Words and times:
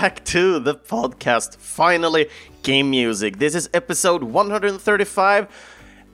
back 0.00 0.24
to 0.24 0.60
the 0.60 0.76
podcast. 0.76 1.56
Finally, 1.56 2.28
game 2.62 2.88
music. 2.88 3.38
This 3.38 3.56
is 3.56 3.68
episode 3.74 4.22
135 4.22 5.48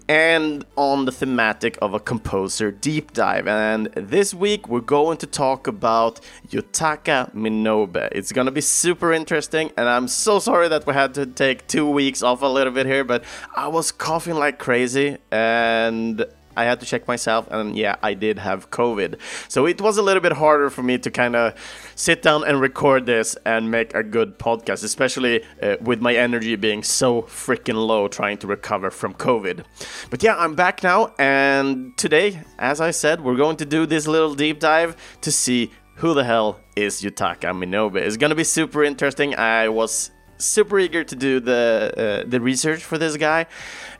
and 0.08 0.64
on 0.74 1.04
the 1.04 1.12
thematic 1.12 1.76
of 1.82 1.92
a 1.92 2.00
composer 2.00 2.70
deep 2.70 3.12
dive. 3.12 3.46
And 3.46 3.88
this 3.88 4.32
week 4.32 4.68
we're 4.70 4.80
going 4.80 5.18
to 5.18 5.26
talk 5.26 5.66
about 5.66 6.18
Yutaka 6.48 7.34
Minobe. 7.34 8.08
It's 8.12 8.32
gonna 8.32 8.50
be 8.50 8.62
super 8.62 9.12
interesting, 9.12 9.70
and 9.76 9.86
I'm 9.86 10.08
so 10.08 10.38
sorry 10.38 10.68
that 10.68 10.86
we 10.86 10.94
had 10.94 11.12
to 11.14 11.26
take 11.26 11.66
two 11.66 11.88
weeks 11.88 12.22
off 12.22 12.40
a 12.40 12.46
little 12.46 12.72
bit 12.72 12.86
here, 12.86 13.04
but 13.04 13.22
I 13.54 13.68
was 13.68 13.92
coughing 13.92 14.36
like 14.36 14.58
crazy 14.58 15.18
and 15.30 16.24
I 16.56 16.64
had 16.64 16.80
to 16.80 16.86
check 16.86 17.06
myself, 17.08 17.48
and 17.50 17.76
yeah, 17.76 17.96
I 18.02 18.14
did 18.14 18.38
have 18.38 18.70
COVID. 18.70 19.18
So 19.48 19.66
it 19.66 19.80
was 19.80 19.98
a 19.98 20.02
little 20.02 20.22
bit 20.22 20.32
harder 20.32 20.70
for 20.70 20.82
me 20.82 20.98
to 20.98 21.10
kind 21.10 21.36
of 21.36 21.54
sit 21.94 22.22
down 22.22 22.44
and 22.44 22.60
record 22.60 23.06
this 23.06 23.36
and 23.44 23.70
make 23.70 23.94
a 23.94 24.02
good 24.02 24.38
podcast, 24.38 24.84
especially 24.84 25.44
uh, 25.62 25.76
with 25.80 26.00
my 26.00 26.14
energy 26.14 26.56
being 26.56 26.82
so 26.82 27.22
freaking 27.22 27.86
low 27.86 28.08
trying 28.08 28.38
to 28.38 28.46
recover 28.46 28.90
from 28.90 29.14
COVID. 29.14 29.64
But 30.10 30.22
yeah, 30.22 30.36
I'm 30.36 30.54
back 30.54 30.82
now, 30.82 31.14
and 31.18 31.96
today, 31.96 32.40
as 32.58 32.80
I 32.80 32.90
said, 32.90 33.22
we're 33.22 33.36
going 33.36 33.56
to 33.58 33.64
do 33.64 33.86
this 33.86 34.06
little 34.06 34.34
deep 34.34 34.60
dive 34.60 34.96
to 35.22 35.32
see 35.32 35.70
who 35.96 36.14
the 36.14 36.24
hell 36.24 36.60
is 36.76 37.02
Yutaka 37.02 37.54
Minobe. 37.54 37.96
It's 37.96 38.16
gonna 38.16 38.34
be 38.34 38.44
super 38.44 38.84
interesting. 38.84 39.34
I 39.36 39.68
was 39.68 40.10
super 40.38 40.78
eager 40.78 41.04
to 41.04 41.16
do 41.16 41.40
the 41.40 42.22
uh, 42.24 42.28
the 42.28 42.40
research 42.40 42.82
for 42.82 42.98
this 42.98 43.16
guy, 43.16 43.46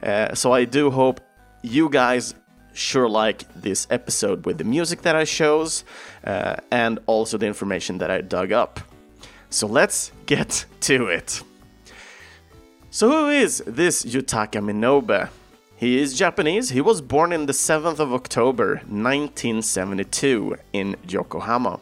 uh, 0.02 0.34
so 0.34 0.52
I 0.52 0.64
do 0.64 0.90
hope 0.90 1.20
you 1.62 1.88
guys 1.88 2.34
sure 2.74 3.08
like 3.08 3.52
this 3.54 3.86
episode 3.90 4.44
with 4.44 4.58
the 4.58 4.64
music 4.64 5.02
that 5.02 5.16
I 5.16 5.24
chose 5.24 5.84
uh, 6.24 6.56
and 6.70 6.98
also 7.06 7.38
the 7.38 7.46
information 7.46 7.98
that 7.98 8.10
I 8.10 8.20
dug 8.20 8.52
up. 8.52 8.80
So 9.48 9.66
let's 9.66 10.12
get 10.26 10.66
to 10.80 11.06
it. 11.06 11.42
So, 12.90 13.08
who 13.08 13.28
is 13.28 13.62
this 13.66 14.04
Yutaka 14.04 14.62
Minobe? 14.62 15.28
He 15.76 15.98
is 15.98 16.16
Japanese. 16.16 16.70
He 16.70 16.80
was 16.80 17.00
born 17.00 17.32
in 17.32 17.46
the 17.46 17.52
7th 17.52 17.98
of 17.98 18.12
October 18.12 18.76
1972 18.86 20.56
in 20.72 20.94
Yokohama. 21.08 21.80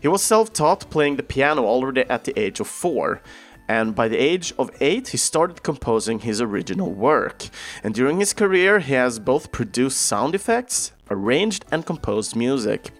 He 0.00 0.08
was 0.08 0.20
self 0.20 0.52
taught 0.52 0.90
playing 0.90 1.14
the 1.14 1.22
piano 1.22 1.64
already 1.64 2.02
at 2.10 2.24
the 2.24 2.36
age 2.36 2.58
of 2.58 2.66
4 2.66 3.22
and 3.68 3.94
by 3.94 4.08
the 4.08 4.18
age 4.18 4.52
of 4.58 4.70
8 4.80 5.08
he 5.08 5.16
started 5.16 5.62
composing 5.62 6.20
his 6.20 6.40
original 6.40 6.92
work. 6.92 7.48
And 7.82 7.94
during 7.94 8.18
his 8.20 8.32
career 8.32 8.80
he 8.80 8.94
has 8.94 9.18
both 9.18 9.52
produced 9.52 10.00
sound 10.02 10.34
effects, 10.34 10.92
arranged 11.10 11.64
and 11.70 11.86
composed 11.86 12.36
music. 12.36 12.90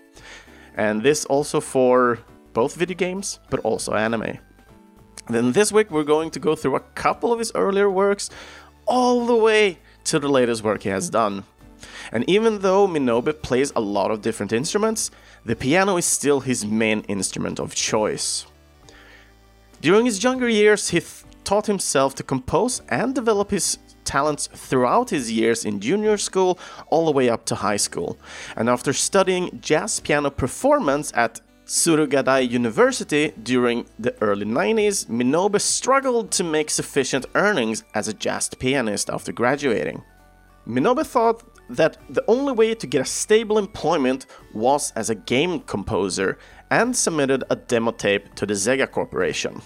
And 0.77 1.03
this 1.03 1.25
also 1.27 1.61
for 1.61 2.19
both 2.53 2.77
video 2.77 2.97
games 2.97 3.41
but 3.51 3.61
also 3.61 3.95
anime. 3.95 4.39
Then 5.29 5.53
this 5.53 5.73
week 5.73 5.91
we're 5.91 6.05
going 6.05 6.31
to 6.31 6.41
go 6.41 6.55
through 6.55 6.77
a 6.77 6.81
couple 6.81 7.33
of 7.33 7.39
his 7.39 7.53
earlier 7.55 7.91
works 7.91 8.31
all 8.87 9.27
the 9.27 9.37
way 9.37 9.79
to 10.05 10.19
the 10.19 10.29
latest 10.29 10.63
work 10.63 10.83
he 10.83 10.89
has 10.89 11.11
done. 11.11 11.45
And 12.13 12.29
even 12.29 12.61
though 12.61 12.87
Minobe 12.87 13.43
plays 13.43 13.73
a 13.75 13.81
lot 13.81 14.11
of 14.11 14.23
different 14.23 14.53
instruments, 14.53 15.11
the 15.45 15.57
piano 15.57 15.97
is 15.97 16.05
still 16.05 16.41
his 16.41 16.65
main 16.65 17.01
instrument 17.03 17.59
of 17.59 17.75
choice. 17.75 18.47
During 19.83 20.07
his 20.07 20.23
younger 20.23 20.48
years, 20.48 20.91
he 20.91 21.03
taught 21.43 21.67
himself 21.67 22.15
to 22.15 22.23
compose 22.23 22.83
and 22.89 23.13
develop 23.13 23.51
his 23.51 23.79
talents 24.05 24.47
throughout 24.47 25.11
his 25.11 25.33
years 25.33 25.65
in 25.65 25.81
junior 25.81 26.17
school 26.19 26.57
all 26.89 27.07
the 27.07 27.11
way 27.11 27.29
up 27.29 27.45
to 27.47 27.57
high 27.57 27.79
school. 27.79 28.17
And 28.55 28.69
after 28.69 28.92
studying 28.92 29.59
jazz 29.61 29.98
piano 29.98 30.31
performance 30.31 31.11
at 31.17 31.41
Surugadai 31.67 32.48
University 32.48 33.33
during 33.42 33.87
the 33.98 34.15
early 34.23 34.47
90s, 34.47 35.09
Minobe 35.09 35.61
struggled 35.61 36.31
to 36.31 36.45
make 36.45 36.71
sufficient 36.71 37.27
earnings 37.35 37.83
as 37.92 38.07
a 38.07 38.15
jazz 38.15 38.48
pianist 38.51 39.11
after 39.11 39.33
graduating. 39.33 40.05
Minobe 40.65 41.05
thought 41.05 41.42
that 41.69 41.97
the 42.09 42.25
only 42.29 42.53
way 42.53 42.75
to 42.75 42.87
get 42.87 43.01
a 43.01 43.05
stable 43.05 43.59
employment 43.59 44.27
was 44.55 44.92
as 44.92 45.11
a 45.11 45.15
game 45.15 45.59
composer 45.61 46.39
and 46.71 46.97
submitted 46.97 47.45
a 47.51 47.57
demo 47.57 47.91
tape 47.91 48.35
to 48.35 48.47
the 48.47 48.55
Sega 48.55 48.91
Corporation. 48.91 49.61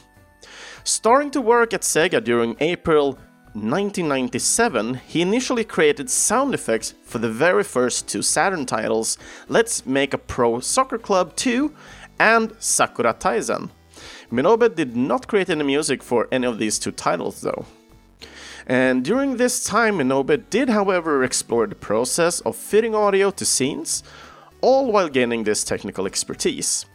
Starting 0.87 1.33
to 1.33 1.41
work 1.41 1.75
at 1.75 1.81
Sega 1.81 2.23
during 2.23 2.55
April 2.61 3.19
1997, 3.55 4.95
he 5.09 5.21
initially 5.21 5.65
created 5.65 6.09
sound 6.09 6.55
effects 6.55 6.95
for 7.03 7.19
the 7.19 7.29
very 7.29 7.65
first 7.65 8.07
two 8.07 8.23
Saturn 8.23 8.65
titles, 8.65 9.19
Let's 9.49 9.85
Make 9.85 10.15
a 10.15 10.19
Pro 10.19 10.61
Soccer 10.61 10.97
Club 10.97 11.35
2 11.35 11.75
and 12.21 12.55
Sakura 12.61 13.15
Taisen. 13.15 13.71
Minobe 14.31 14.77
did 14.77 14.95
not 14.95 15.27
create 15.27 15.51
any 15.51 15.65
music 15.65 16.05
for 16.05 16.29
any 16.31 16.47
of 16.47 16.61
these 16.61 16.79
two 16.79 16.93
titles 16.93 17.41
though. 17.41 17.67
And 18.69 19.05
during 19.05 19.39
this 19.39 19.65
time, 19.65 19.99
Minobe 19.99 20.49
did, 20.51 20.69
however, 20.69 21.25
explore 21.25 21.67
the 21.67 21.75
process 21.75 22.39
of 22.43 22.55
fitting 22.55 22.95
audio 22.95 23.33
to 23.33 23.45
scenes, 23.45 24.05
all 24.61 24.93
while 24.93 25.09
gaining 25.09 25.43
this 25.43 25.65
technical 25.65 26.07
expertise 26.07 26.87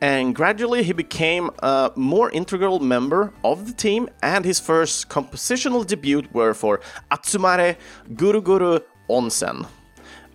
and 0.00 0.34
gradually 0.34 0.82
he 0.82 0.92
became 0.92 1.50
a 1.60 1.90
more 1.96 2.30
integral 2.30 2.80
member 2.80 3.32
of 3.42 3.66
the 3.66 3.72
team 3.72 4.08
and 4.22 4.44
his 4.44 4.60
first 4.60 5.08
compositional 5.08 5.86
debut 5.86 6.22
were 6.32 6.54
for 6.54 6.80
Atsumare 7.10 7.76
Guru 8.14 8.40
Guru 8.40 8.80
Onsen. 9.08 9.66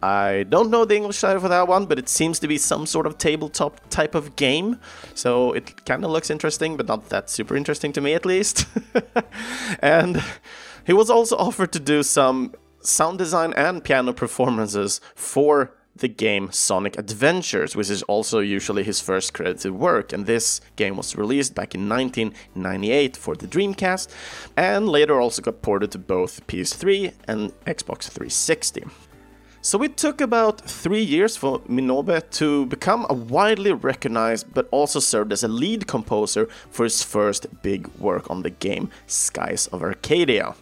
I 0.03 0.47
don't 0.49 0.71
know 0.71 0.83
the 0.83 0.95
English 0.95 1.21
title 1.21 1.41
for 1.41 1.49
that 1.49 1.67
one, 1.67 1.85
but 1.85 1.99
it 1.99 2.09
seems 2.09 2.39
to 2.39 2.47
be 2.47 2.57
some 2.57 2.87
sort 2.87 3.05
of 3.05 3.19
tabletop 3.19 3.87
type 3.89 4.15
of 4.15 4.35
game. 4.35 4.79
So 5.13 5.53
it 5.53 5.85
kind 5.85 6.03
of 6.03 6.09
looks 6.09 6.31
interesting, 6.31 6.75
but 6.75 6.87
not 6.87 7.09
that 7.09 7.29
super 7.29 7.55
interesting 7.55 7.93
to 7.93 8.01
me 8.01 8.15
at 8.15 8.25
least. 8.25 8.65
and 9.79 10.23
he 10.87 10.93
was 10.93 11.11
also 11.11 11.37
offered 11.37 11.71
to 11.73 11.79
do 11.79 12.01
some 12.01 12.55
sound 12.81 13.19
design 13.19 13.53
and 13.53 13.83
piano 13.83 14.11
performances 14.11 15.01
for 15.13 15.71
the 15.95 16.07
game 16.07 16.51
Sonic 16.51 16.97
Adventures, 16.97 17.75
which 17.75 17.89
is 17.89 18.03
also 18.03 18.39
usually 18.39 18.83
his 18.83 19.01
first 19.01 19.33
credited 19.33 19.73
work. 19.73 20.13
And 20.13 20.25
this 20.25 20.61
game 20.75 20.97
was 20.97 21.15
released 21.15 21.55
back 21.55 21.75
in 21.75 21.87
1998 21.89 23.17
for 23.17 23.35
the 23.35 23.47
Dreamcast, 23.47 24.07
and 24.55 24.87
later 24.87 25.19
also 25.19 25.41
got 25.41 25.61
ported 25.61 25.91
to 25.91 25.99
both 25.99 26.45
PS3 26.47 27.13
and 27.27 27.51
Xbox 27.65 28.03
360. 28.09 28.85
So 29.63 29.83
it 29.83 29.95
took 29.95 30.21
about 30.21 30.59
three 30.59 31.03
years 31.03 31.37
for 31.37 31.59
Minobe 31.69 32.27
to 32.31 32.65
become 32.65 33.05
a 33.09 33.13
widely 33.13 33.71
recognized 33.71 34.51
but 34.55 34.67
also 34.71 34.99
served 34.99 35.31
as 35.31 35.43
a 35.43 35.47
lead 35.47 35.85
composer 35.85 36.47
for 36.71 36.83
his 36.83 37.03
first 37.03 37.45
big 37.61 37.87
work 37.99 38.31
on 38.31 38.41
the 38.41 38.49
game 38.49 38.89
Skies 39.05 39.67
of 39.67 39.83
Arcadia. 39.83 40.55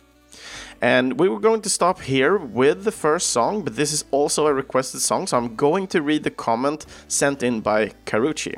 And 0.81 1.19
we 1.19 1.27
were 1.27 1.39
going 1.39 1.61
to 1.61 1.69
stop 1.69 2.01
here 2.01 2.37
with 2.37 2.83
the 2.83 2.91
first 2.91 3.29
song, 3.31 3.63
but 3.63 3.75
this 3.75 3.91
is 3.91 4.05
also 4.11 4.47
a 4.47 4.53
requested 4.53 5.01
song, 5.01 5.27
so 5.27 5.37
I'm 5.37 5.55
going 5.55 5.87
to 5.87 6.01
read 6.01 6.23
the 6.23 6.31
comment 6.31 6.85
sent 7.07 7.43
in 7.43 7.59
by 7.59 7.89
Karuchi. 8.05 8.55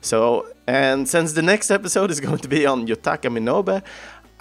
So, 0.00 0.46
and 0.66 1.08
since 1.08 1.32
the 1.32 1.42
next 1.42 1.70
episode 1.70 2.10
is 2.10 2.20
going 2.26 2.38
to 2.38 2.48
be 2.48 2.66
on 2.66 2.86
Yutaka 2.86 3.30
Minobe, 3.30 3.82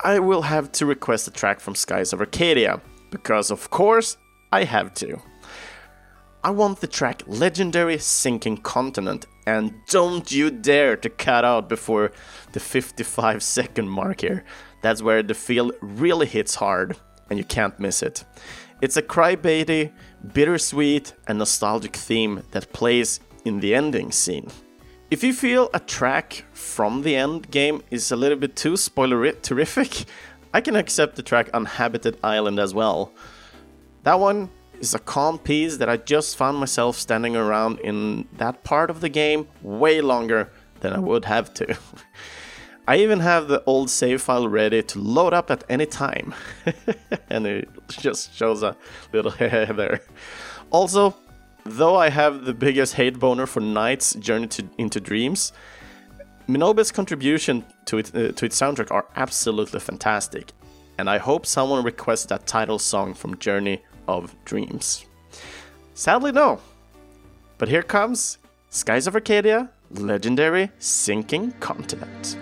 I 0.04 0.20
will 0.20 0.42
have 0.42 0.72
to 0.74 0.86
request 0.86 1.28
a 1.28 1.32
track 1.32 1.60
from 1.62 1.76
Skies 1.76 2.12
of 2.12 2.20
Arcadia, 2.20 2.82
because 3.12 3.50
of 3.50 3.70
course 3.70 4.18
I 4.52 4.66
have 4.66 4.94
to. 4.96 5.22
I 6.44 6.52
want 6.52 6.80
the 6.80 6.88
track 6.88 7.24
Legendary 7.26 7.98
Sinking 7.98 8.58
Continent, 8.58 9.26
and 9.48 9.74
don't 9.88 10.32
you 10.32 10.52
dare 10.52 10.96
to 10.98 11.10
cut 11.10 11.44
out 11.44 11.70
before 11.70 12.12
the 12.52 12.60
55 12.60 13.42
second 13.42 13.90
mark 13.90 14.22
here. 14.22 14.44
That's 14.86 15.02
where 15.02 15.24
the 15.24 15.34
feel 15.34 15.72
really 15.82 16.28
hits 16.28 16.54
hard 16.54 16.96
and 17.28 17.40
you 17.40 17.44
can't 17.44 17.80
miss 17.80 18.04
it. 18.04 18.24
It's 18.84 18.96
a 18.96 19.02
crybaby, 19.02 19.92
bittersweet, 20.32 21.14
and 21.28 21.40
nostalgic 21.40 21.96
theme 21.96 22.44
that 22.52 22.72
plays 22.72 23.20
in 23.46 23.62
the 23.62 23.74
ending 23.74 24.12
scene. 24.12 24.48
If 25.10 25.24
you 25.24 25.34
feel 25.34 25.72
a 25.74 25.80
track 25.80 26.46
from 26.54 27.02
the 27.02 27.16
end 27.16 27.50
game 27.50 27.82
is 27.90 28.12
a 28.12 28.16
little 28.16 28.38
bit 28.38 28.56
too 28.56 28.78
spoiler 28.78 29.32
terrific, 29.32 30.06
I 30.54 30.62
can 30.62 30.76
accept 30.76 31.16
the 31.16 31.24
track 31.24 31.50
Uninhabited 31.50 32.20
Island 32.24 32.60
as 32.60 32.76
well. 32.76 33.12
That 34.04 34.20
one 34.20 34.52
is 34.80 34.94
a 34.94 35.00
calm 35.00 35.40
piece 35.40 35.78
that 35.78 35.90
I 35.90 35.98
just 35.98 36.38
found 36.38 36.60
myself 36.60 36.96
standing 36.96 37.36
around 37.36 37.80
in 37.80 38.28
that 38.34 38.64
part 38.64 38.92
of 38.92 39.02
the 39.02 39.10
game 39.10 39.48
way 39.64 40.02
longer 40.02 40.52
than 40.82 40.94
I 40.94 41.00
would 41.00 41.26
have 41.26 41.52
to. 41.56 41.76
I 42.88 42.98
even 42.98 43.20
have 43.20 43.48
the 43.48 43.64
old 43.66 43.90
save 43.90 44.22
file 44.22 44.48
ready 44.48 44.84
to 44.84 45.00
load 45.00 45.34
up 45.34 45.50
at 45.50 45.64
any 45.70 45.88
time. 45.88 46.36
and 47.30 47.48
it 47.48 47.70
just 47.90 48.36
shows 48.36 48.62
a 48.62 48.76
little 49.12 49.32
there. 49.40 50.02
Also, 50.70 51.16
though 51.64 51.96
I 51.96 52.10
have 52.10 52.46
the 52.46 52.54
biggest 52.54 52.94
hate 52.94 53.18
boner 53.18 53.48
for 53.48 53.62
NiGHTS 53.62 54.20
Journey 54.20 54.48
to, 54.48 54.70
into 54.78 55.00
Dreams, 55.00 55.52
Minobe's 56.48 56.92
contribution 56.92 57.66
to, 57.86 57.98
it, 57.98 58.16
uh, 58.16 58.32
to 58.34 58.46
its 58.46 58.60
soundtrack 58.60 58.92
are 58.92 59.06
absolutely 59.16 59.80
fantastic. 59.80 60.52
And 61.00 61.10
I 61.10 61.18
hope 61.18 61.46
someone 61.46 61.84
requests 61.84 62.26
that 62.28 62.46
title 62.46 62.78
song 62.78 63.16
from 63.16 63.38
Journey 63.40 63.84
of 64.08 64.36
Dreams. 64.46 65.06
Sadly, 65.96 66.32
no. 66.32 66.60
But 67.58 67.68
here 67.68 67.84
comes 67.84 68.38
Skies 68.70 69.08
of 69.08 69.16
Arcadia 69.16 69.72
Legendary 69.92 70.72
Sinking 70.78 71.52
Continent. 71.54 72.38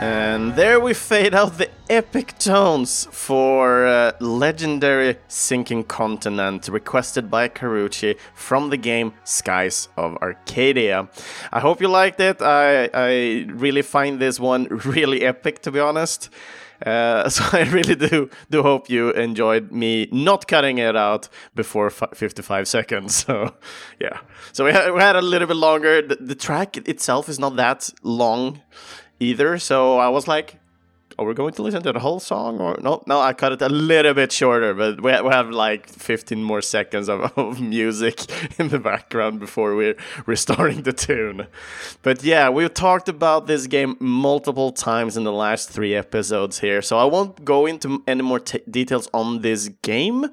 And 0.00 0.54
there 0.56 0.80
we 0.80 0.92
fade 0.92 1.34
out 1.34 1.56
the 1.56 1.70
epic 1.88 2.36
tones 2.38 3.06
for 3.12 3.86
uh, 3.86 4.12
legendary 4.20 5.16
Sinking 5.28 5.84
Continent 5.84 6.68
requested 6.68 7.30
by 7.30 7.48
Karuchi 7.48 8.18
from 8.34 8.70
the 8.70 8.76
game 8.76 9.12
Skies 9.24 9.88
of 9.96 10.16
Arcadia. 10.16 11.08
I 11.52 11.60
hope 11.60 11.80
you 11.80 11.88
liked 11.88 12.20
it. 12.20 12.42
I, 12.42 12.90
I 12.92 13.46
really 13.48 13.82
find 13.82 14.18
this 14.18 14.40
one 14.40 14.64
really 14.84 15.22
epic, 15.22 15.62
to 15.62 15.70
be 15.70 15.78
honest. 15.78 16.28
Uh, 16.84 17.28
so 17.28 17.44
I 17.52 17.62
really 17.62 17.94
do 17.94 18.28
do 18.50 18.62
hope 18.62 18.90
you 18.90 19.10
enjoyed 19.10 19.70
me 19.70 20.08
not 20.10 20.48
cutting 20.48 20.78
it 20.78 20.96
out 20.96 21.28
before 21.54 21.90
55 21.90 22.68
seconds. 22.68 23.24
So 23.34 23.54
yeah, 24.00 24.18
so 24.52 24.64
we 24.64 24.72
had, 24.72 24.92
we 24.92 25.00
had 25.00 25.16
a 25.16 25.22
little 25.22 25.48
bit 25.48 25.56
longer. 25.56 26.02
The, 26.02 26.16
the 26.16 26.34
track 26.34 26.76
itself 26.76 27.28
is 27.28 27.38
not 27.38 27.56
that 27.56 27.90
long 28.02 28.60
either. 29.24 29.58
So 29.58 29.98
I 29.98 30.08
was 30.08 30.28
like, 30.28 30.60
are 31.18 31.26
we 31.26 31.34
going 31.34 31.52
to 31.54 31.62
listen 31.62 31.82
to 31.82 31.92
the 31.92 31.98
whole 32.00 32.20
song 32.20 32.60
or 32.60 32.76
no? 32.80 33.02
No, 33.06 33.20
I 33.20 33.32
cut 33.32 33.52
it 33.52 33.62
a 33.62 33.68
little 33.68 34.14
bit 34.14 34.32
shorter, 34.32 34.74
but 34.74 35.00
we, 35.00 35.12
we 35.20 35.28
have 35.30 35.50
like 35.50 35.88
15 35.88 36.42
more 36.42 36.62
seconds 36.62 37.08
of, 37.08 37.20
of 37.38 37.60
music 37.60 38.24
in 38.58 38.68
the 38.68 38.78
background 38.78 39.40
before 39.40 39.74
we're 39.74 39.96
restoring 40.26 40.82
the 40.82 40.92
tune. 40.92 41.46
But 42.02 42.24
yeah, 42.24 42.48
we've 42.48 42.72
talked 42.72 43.08
about 43.08 43.46
this 43.46 43.66
game 43.66 43.96
multiple 44.00 44.72
times 44.72 45.16
in 45.16 45.24
the 45.24 45.32
last 45.32 45.70
three 45.70 45.94
episodes 45.94 46.60
here, 46.60 46.82
so 46.82 46.98
I 46.98 47.04
won't 47.04 47.44
go 47.44 47.66
into 47.66 48.02
any 48.06 48.22
more 48.22 48.40
details 48.70 49.08
on 49.12 49.42
this 49.42 49.68
game, 49.82 50.30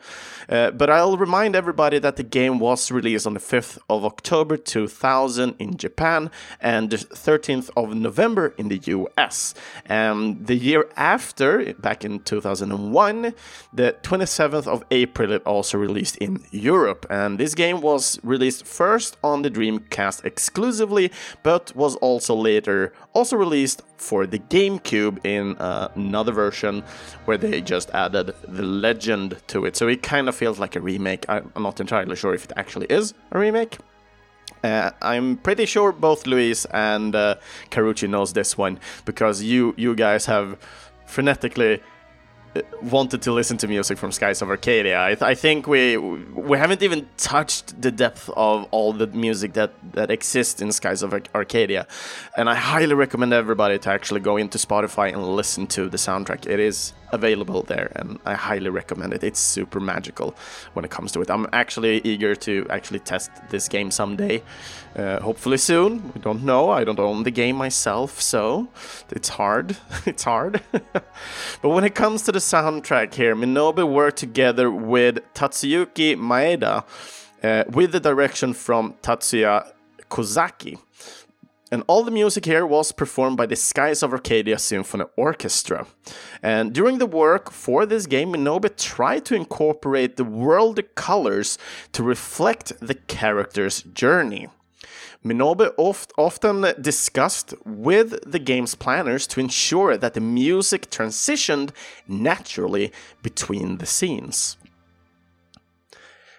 uh, 0.49 0.71
but 0.71 0.89
I'll 0.89 1.17
remind 1.17 1.55
everybody 1.55 1.99
that 1.99 2.15
the 2.15 2.23
game 2.23 2.59
was 2.59 2.91
released 2.91 3.27
on 3.27 3.33
the 3.33 3.39
5th 3.39 3.77
of 3.89 4.05
October 4.05 4.57
2000 4.57 5.55
in 5.59 5.77
Japan 5.77 6.31
and 6.59 6.89
the 6.89 6.97
13th 6.97 7.69
of 7.75 7.93
November 7.95 8.53
in 8.57 8.69
the 8.69 8.79
US. 8.85 9.53
And 9.85 10.45
the 10.47 10.55
year 10.71 10.89
after, 10.95 11.73
back 11.75 12.03
in 12.03 12.19
2001, 12.19 13.33
the 13.73 13.95
27th 14.01 14.67
of 14.67 14.83
April, 14.91 15.31
it 15.31 15.43
also 15.45 15.77
released 15.77 16.17
in 16.17 16.43
Europe. 16.51 17.05
And 17.09 17.39
this 17.39 17.53
game 17.55 17.81
was 17.81 18.19
released 18.23 18.65
first 18.65 19.17
on 19.23 19.41
the 19.41 19.51
Dreamcast 19.51 20.25
exclusively, 20.25 21.11
but 21.43 21.75
was 21.75 21.95
also 21.97 22.35
later 22.35 22.93
also 23.13 23.35
released 23.35 23.83
for 23.97 24.25
the 24.25 24.39
GameCube 24.39 25.23
in 25.25 25.57
uh, 25.57 25.89
another 25.95 26.31
version 26.31 26.83
where 27.25 27.37
they 27.37 27.61
just 27.61 27.89
added 27.91 28.33
the 28.47 28.63
legend 28.63 29.37
to 29.47 29.65
it. 29.65 29.75
So 29.75 29.87
it 29.87 30.01
kind 30.01 30.27
of 30.27 30.35
feels 30.35 30.59
like 30.59 30.75
a 30.75 30.81
remake. 30.81 31.25
I'm 31.29 31.51
not 31.57 31.79
entirely 31.79 32.15
sure 32.15 32.33
if 32.33 32.45
it 32.45 32.53
actually 32.55 32.87
is 32.87 33.13
a 33.31 33.39
remake. 33.39 33.77
Uh, 34.63 34.91
I'm 35.01 35.37
pretty 35.37 35.65
sure 35.65 35.91
both 35.91 36.27
Luis 36.27 36.65
and 36.65 37.15
uh, 37.15 37.35
Karuchi 37.71 38.07
knows 38.07 38.33
this 38.33 38.57
one 38.57 38.79
because 39.05 39.41
you 39.41 39.73
you 39.77 39.95
guys 39.95 40.25
have 40.27 40.57
frenetically 41.07 41.81
wanted 42.81 43.21
to 43.21 43.31
listen 43.31 43.57
to 43.57 43.67
music 43.67 43.97
from 43.97 44.11
Skies 44.11 44.41
of 44.41 44.49
Arcadia. 44.49 45.01
I, 45.01 45.09
th- 45.09 45.21
I, 45.21 45.35
think 45.35 45.67
we 45.67 45.97
we 45.97 46.57
haven't 46.57 46.83
even 46.83 47.07
touched 47.17 47.81
the 47.81 47.91
depth 47.91 48.29
of 48.35 48.67
all 48.71 48.91
the 48.91 49.07
music 49.07 49.53
that 49.53 49.71
that 49.93 50.11
exists 50.11 50.61
in 50.61 50.71
Skies 50.71 51.01
of 51.01 51.13
Ar- 51.13 51.21
Arcadia, 51.33 51.87
and 52.35 52.49
I 52.49 52.55
highly 52.55 52.93
recommend 52.93 53.33
everybody 53.33 53.79
to 53.79 53.89
actually 53.89 54.19
go 54.19 54.37
into 54.37 54.57
Spotify 54.57 55.13
and 55.13 55.35
listen 55.35 55.65
to 55.67 55.89
the 55.89 55.97
soundtrack. 55.97 56.45
It 56.45 56.59
is 56.59 56.93
available 57.11 57.63
there, 57.63 57.91
and 57.95 58.19
I 58.25 58.33
highly 58.33 58.69
recommend 58.69 59.13
it. 59.13 59.23
It's 59.23 59.39
super 59.39 59.79
magical 59.79 60.35
when 60.73 60.85
it 60.85 60.91
comes 60.91 61.11
to 61.13 61.21
it. 61.21 61.29
I'm 61.29 61.47
actually 61.53 62.01
eager 62.03 62.35
to 62.35 62.65
actually 62.69 62.99
test 62.99 63.31
this 63.49 63.67
game 63.67 63.91
someday, 63.91 64.43
uh, 64.95 65.19
hopefully 65.19 65.57
soon. 65.57 66.11
We 66.13 66.21
don't 66.21 66.43
know. 66.43 66.69
I 66.69 66.83
don't 66.83 66.99
own 66.99 67.23
the 67.23 67.31
game 67.31 67.55
myself, 67.55 68.21
so 68.21 68.67
it's 69.11 69.29
hard. 69.29 69.77
it's 70.05 70.23
hard. 70.23 70.61
but 70.71 71.69
when 71.69 71.83
it 71.83 71.95
comes 71.95 72.23
to 72.23 72.31
the 72.31 72.39
soundtrack 72.39 73.13
here, 73.13 73.35
Minobe 73.35 73.87
worked 73.87 74.17
together 74.17 74.71
with 74.71 75.19
Tatsuyuki 75.33 76.15
Maeda, 76.15 76.83
uh, 77.43 77.63
with 77.69 77.91
the 77.91 77.99
direction 77.99 78.53
from 78.53 78.93
Tatsuya 79.01 79.71
Kozaki. 80.09 80.77
And 81.73 81.83
all 81.87 82.03
the 82.03 82.11
music 82.11 82.43
here 82.43 82.65
was 82.65 82.91
performed 82.91 83.37
by 83.37 83.45
the 83.45 83.55
Skies 83.55 84.03
of 84.03 84.11
Arcadia 84.11 84.59
Symphony 84.59 85.05
Orchestra. 85.15 85.87
And 86.43 86.73
during 86.73 86.97
the 86.97 87.05
work 87.05 87.49
for 87.49 87.85
this 87.85 88.07
game, 88.07 88.33
Minobe 88.33 88.75
tried 88.75 89.23
to 89.25 89.35
incorporate 89.35 90.17
the 90.17 90.25
world 90.25 90.81
colors 90.95 91.57
to 91.93 92.03
reflect 92.03 92.73
the 92.81 92.95
character's 92.95 93.83
journey. 93.83 94.49
Minobe 95.23 95.71
oft, 95.77 96.11
often 96.17 96.73
discussed 96.81 97.53
with 97.63 98.19
the 98.29 98.39
game's 98.39 98.75
planners 98.75 99.25
to 99.27 99.39
ensure 99.39 99.95
that 99.95 100.13
the 100.13 100.19
music 100.19 100.89
transitioned 100.89 101.69
naturally 102.05 102.91
between 103.23 103.77
the 103.77 103.85
scenes. 103.85 104.57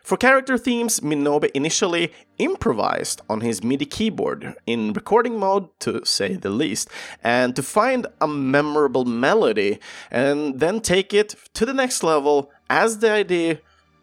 For 0.03 0.17
character 0.17 0.59
themes, 0.59 1.01
Minobe 1.01 1.51
initially 1.55 2.13
improvised 2.39 3.21
on 3.29 3.41
his 3.41 3.63
MIDI 3.63 3.85
keyboard 3.85 4.55
in 4.67 4.93
recording 4.93 5.39
mode, 5.39 5.69
to 5.81 6.05
say 6.05 6.35
the 6.35 6.51
least, 6.51 6.89
and 7.23 7.55
to 7.55 7.63
find 7.63 8.07
a 8.21 8.27
memorable 8.27 9.05
melody 9.05 9.79
and 10.11 10.59
then 10.59 10.81
take 10.81 11.15
it 11.15 11.37
to 11.55 11.65
the 11.65 11.73
next 11.73 12.03
level 12.03 12.51
as 12.69 12.99
the 12.99 13.11
idea 13.11 13.61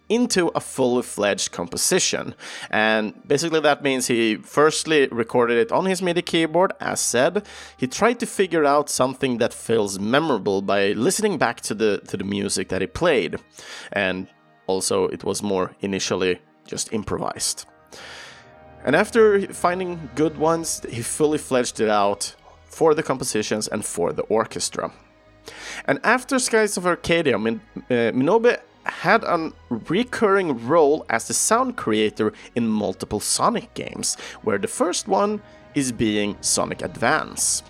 into 0.08 0.48
a 0.56 0.60
fully 0.60 1.03
fledged 1.03 1.51
composition. 1.51 2.34
And 2.72 3.13
basically, 3.27 3.60
that 3.60 3.84
means 3.84 4.08
he 4.08 4.36
firstly 4.38 5.08
recorded 5.08 5.58
it 5.58 5.72
on 5.72 5.86
his 5.86 6.01
MIDI 6.01 6.24
keyboard, 6.24 6.74
as 6.79 7.00
said. 7.00 7.46
He 7.77 7.88
tried 7.88 8.20
to 8.22 8.25
figure 8.25 8.65
out 8.65 8.89
something 8.89 9.38
that 9.38 9.53
feels 9.53 10.00
memorable 10.00 10.62
by 10.62 10.94
listening 10.94 11.38
back 11.38 11.62
to 11.62 11.75
the 11.75 12.01
to 12.08 12.18
the 12.18 12.24
music 12.24 12.70
that 12.70 12.82
he 12.82 12.88
played, 12.88 13.36
and 13.91 14.27
also 14.70 15.08
it 15.08 15.24
was 15.24 15.42
more 15.44 15.76
initially 15.82 16.40
just 16.66 16.94
improvised. 16.94 17.66
And 18.86 18.96
after 18.96 19.22
finding 19.54 20.10
good 20.16 20.38
ones, 20.38 20.82
he 20.90 21.02
fully 21.02 21.38
fledged 21.38 21.80
it 21.80 21.90
out 21.90 22.36
for 22.66 22.94
the 22.94 23.04
compositions 23.04 23.68
and 23.68 23.84
for 23.84 24.14
the 24.14 24.24
orchestra. 24.24 24.92
And 25.86 26.00
after 26.04 26.40
Skies 26.40 26.78
of 26.78 26.86
Arcadia, 26.86 27.38
Min- 27.38 27.62
uh, 27.76 28.12
Minobe 28.14 28.58
had 28.86 29.24
a 29.24 29.52
recurring 29.70 30.68
role 30.68 31.06
as 31.10 31.28
the 31.28 31.34
sound 31.34 31.76
creator 31.76 32.32
in 32.56 32.68
multiple 32.68 33.20
Sonic 33.20 33.74
games, 33.74 34.18
where 34.44 34.58
the 34.58 34.68
first 34.68 35.08
one 35.08 35.42
is 35.76 35.92
being 35.92 36.38
Sonic 36.42 36.82
Advance. 36.82 37.64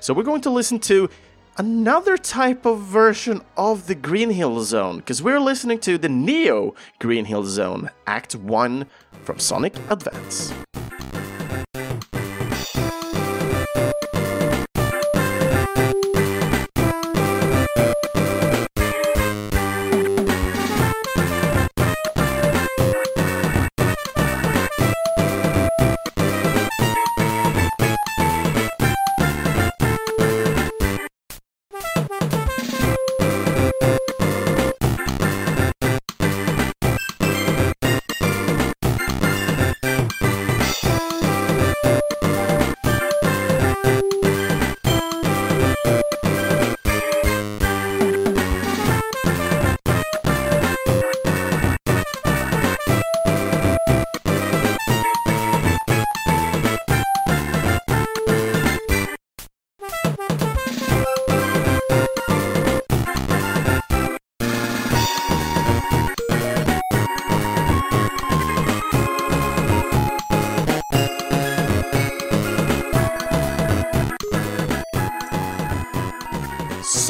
So 0.00 0.14
we're 0.14 0.30
going 0.30 0.42
to 0.42 0.50
listen 0.50 0.78
to 0.80 1.08
another 1.56 2.16
type 2.16 2.66
of 2.66 2.80
version 2.80 3.40
of 3.56 3.86
the 3.86 3.94
Green 3.94 4.30
Hill 4.30 4.62
Zone, 4.64 4.98
because 4.98 5.22
we're 5.22 5.40
listening 5.40 5.78
to 5.80 5.98
the 5.98 6.08
Neo 6.08 6.74
Green 6.98 7.24
Hill 7.24 7.44
Zone, 7.44 7.90
Act 8.06 8.34
1 8.34 8.86
from 9.22 9.38
Sonic 9.38 9.74
Advance. 9.90 10.52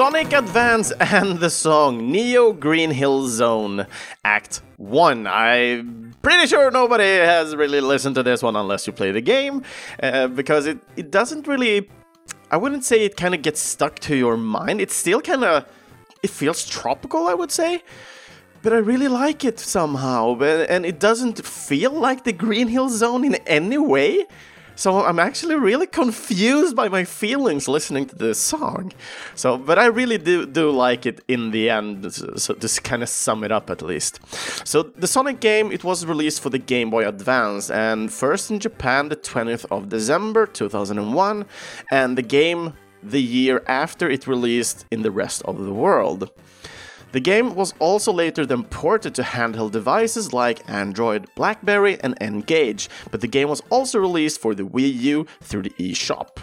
Sonic 0.05 0.35
Advance 0.35 0.93
and 1.01 1.39
the 1.39 1.49
song 1.49 2.13
Neo 2.13 2.53
Green 2.53 2.91
Hill 2.91 3.27
Zone 3.27 3.87
Act 4.23 4.61
1. 4.77 5.27
I'm 5.27 6.15
pretty 6.21 6.47
sure 6.47 6.71
nobody 6.71 7.05
has 7.05 7.57
really 7.57 7.81
listened 7.81 8.15
to 8.17 8.23
this 8.23 8.43
one 8.43 8.55
unless 8.55 8.87
you 8.87 8.93
play 8.93 9.13
the 9.13 9.23
game, 9.23 9.63
uh, 10.03 10.27
because 10.27 10.67
it, 10.67 10.79
it 10.97 11.11
doesn't 11.11 11.47
really. 11.47 11.89
I 12.51 12.59
wouldn't 12.59 12.85
say 12.85 13.07
it 13.07 13.17
kind 13.17 13.35
of 13.35 13.41
gets 13.41 13.63
stuck 13.63 13.99
to 14.01 14.15
your 14.15 14.37
mind. 14.37 14.83
It's 14.83 14.95
still 14.95 15.23
kind 15.23 15.43
of. 15.43 15.65
It 16.23 16.29
feels 16.29 16.69
tropical, 16.69 17.27
I 17.27 17.33
would 17.33 17.51
say. 17.51 17.83
But 18.61 18.75
I 18.75 18.81
really 18.81 19.09
like 19.09 19.43
it 19.43 19.59
somehow, 19.59 20.39
and 20.39 20.85
it 20.85 21.01
doesn't 21.01 21.47
feel 21.47 21.93
like 21.93 22.25
the 22.25 22.35
Green 22.35 22.69
Hill 22.69 22.91
Zone 22.91 23.25
in 23.25 23.37
any 23.47 23.79
way. 23.79 24.27
So 24.77 25.05
I'm 25.05 25.19
actually 25.19 25.55
really 25.55 25.87
confused 25.87 26.75
by 26.75 26.89
my 26.89 27.05
feelings 27.05 27.69
listening 27.69 28.07
to 28.07 28.17
this 28.17 28.39
song. 28.39 28.93
So, 29.37 29.57
but 29.57 29.79
I 29.79 29.87
really 29.87 30.19
do 30.19 30.47
do 30.47 30.71
like 30.71 31.07
it 31.07 31.21
in 31.29 31.53
the 31.53 31.71
end. 31.71 32.13
So 32.13 32.55
to 32.55 32.81
kind 32.83 33.03
of 33.03 33.09
sum 33.09 33.45
it 33.45 33.53
up 33.53 33.71
at 33.71 33.83
least. 33.83 34.21
So 34.67 34.83
the 34.83 35.07
Sonic 35.07 35.41
game 35.41 35.71
it 35.71 35.85
was 35.85 36.05
released 36.05 36.41
for 36.41 36.51
the 36.51 36.59
Game 36.59 36.91
Boy 36.91 37.07
Advance 37.07 37.71
and 37.71 38.13
first 38.13 38.51
in 38.51 38.59
Japan 38.59 39.09
the 39.09 39.17
20th 39.17 39.67
of 39.71 39.89
December 39.89 40.47
2001, 40.47 41.47
and 41.91 42.19
the 42.19 42.23
game 42.23 42.73
the 43.03 43.23
year 43.23 43.63
after 43.67 44.09
it 44.11 44.27
released 44.27 44.87
in 44.91 45.03
the 45.03 45.11
rest 45.11 45.43
of 45.43 45.59
the 45.65 45.73
world. 45.73 46.31
The 47.15 47.21
game 47.21 47.55
was 47.55 47.75
also 47.79 48.13
later 48.13 48.45
then 48.45 48.65
ported 48.65 49.15
to 49.15 49.23
handheld 49.23 49.71
devices 49.71 50.33
like 50.33 50.69
Android, 50.69 51.33
Blackberry, 51.37 51.97
and 52.01 52.19
N-Gage, 52.21 52.91
but 53.13 53.21
the 53.21 53.29
game 53.29 53.49
was 53.49 53.63
also 53.71 54.01
released 54.01 54.41
for 54.41 54.53
the 54.53 54.65
Wii 54.65 54.93
U 55.15 55.27
through 55.41 55.63
the 55.63 55.71
eShop. 55.79 56.39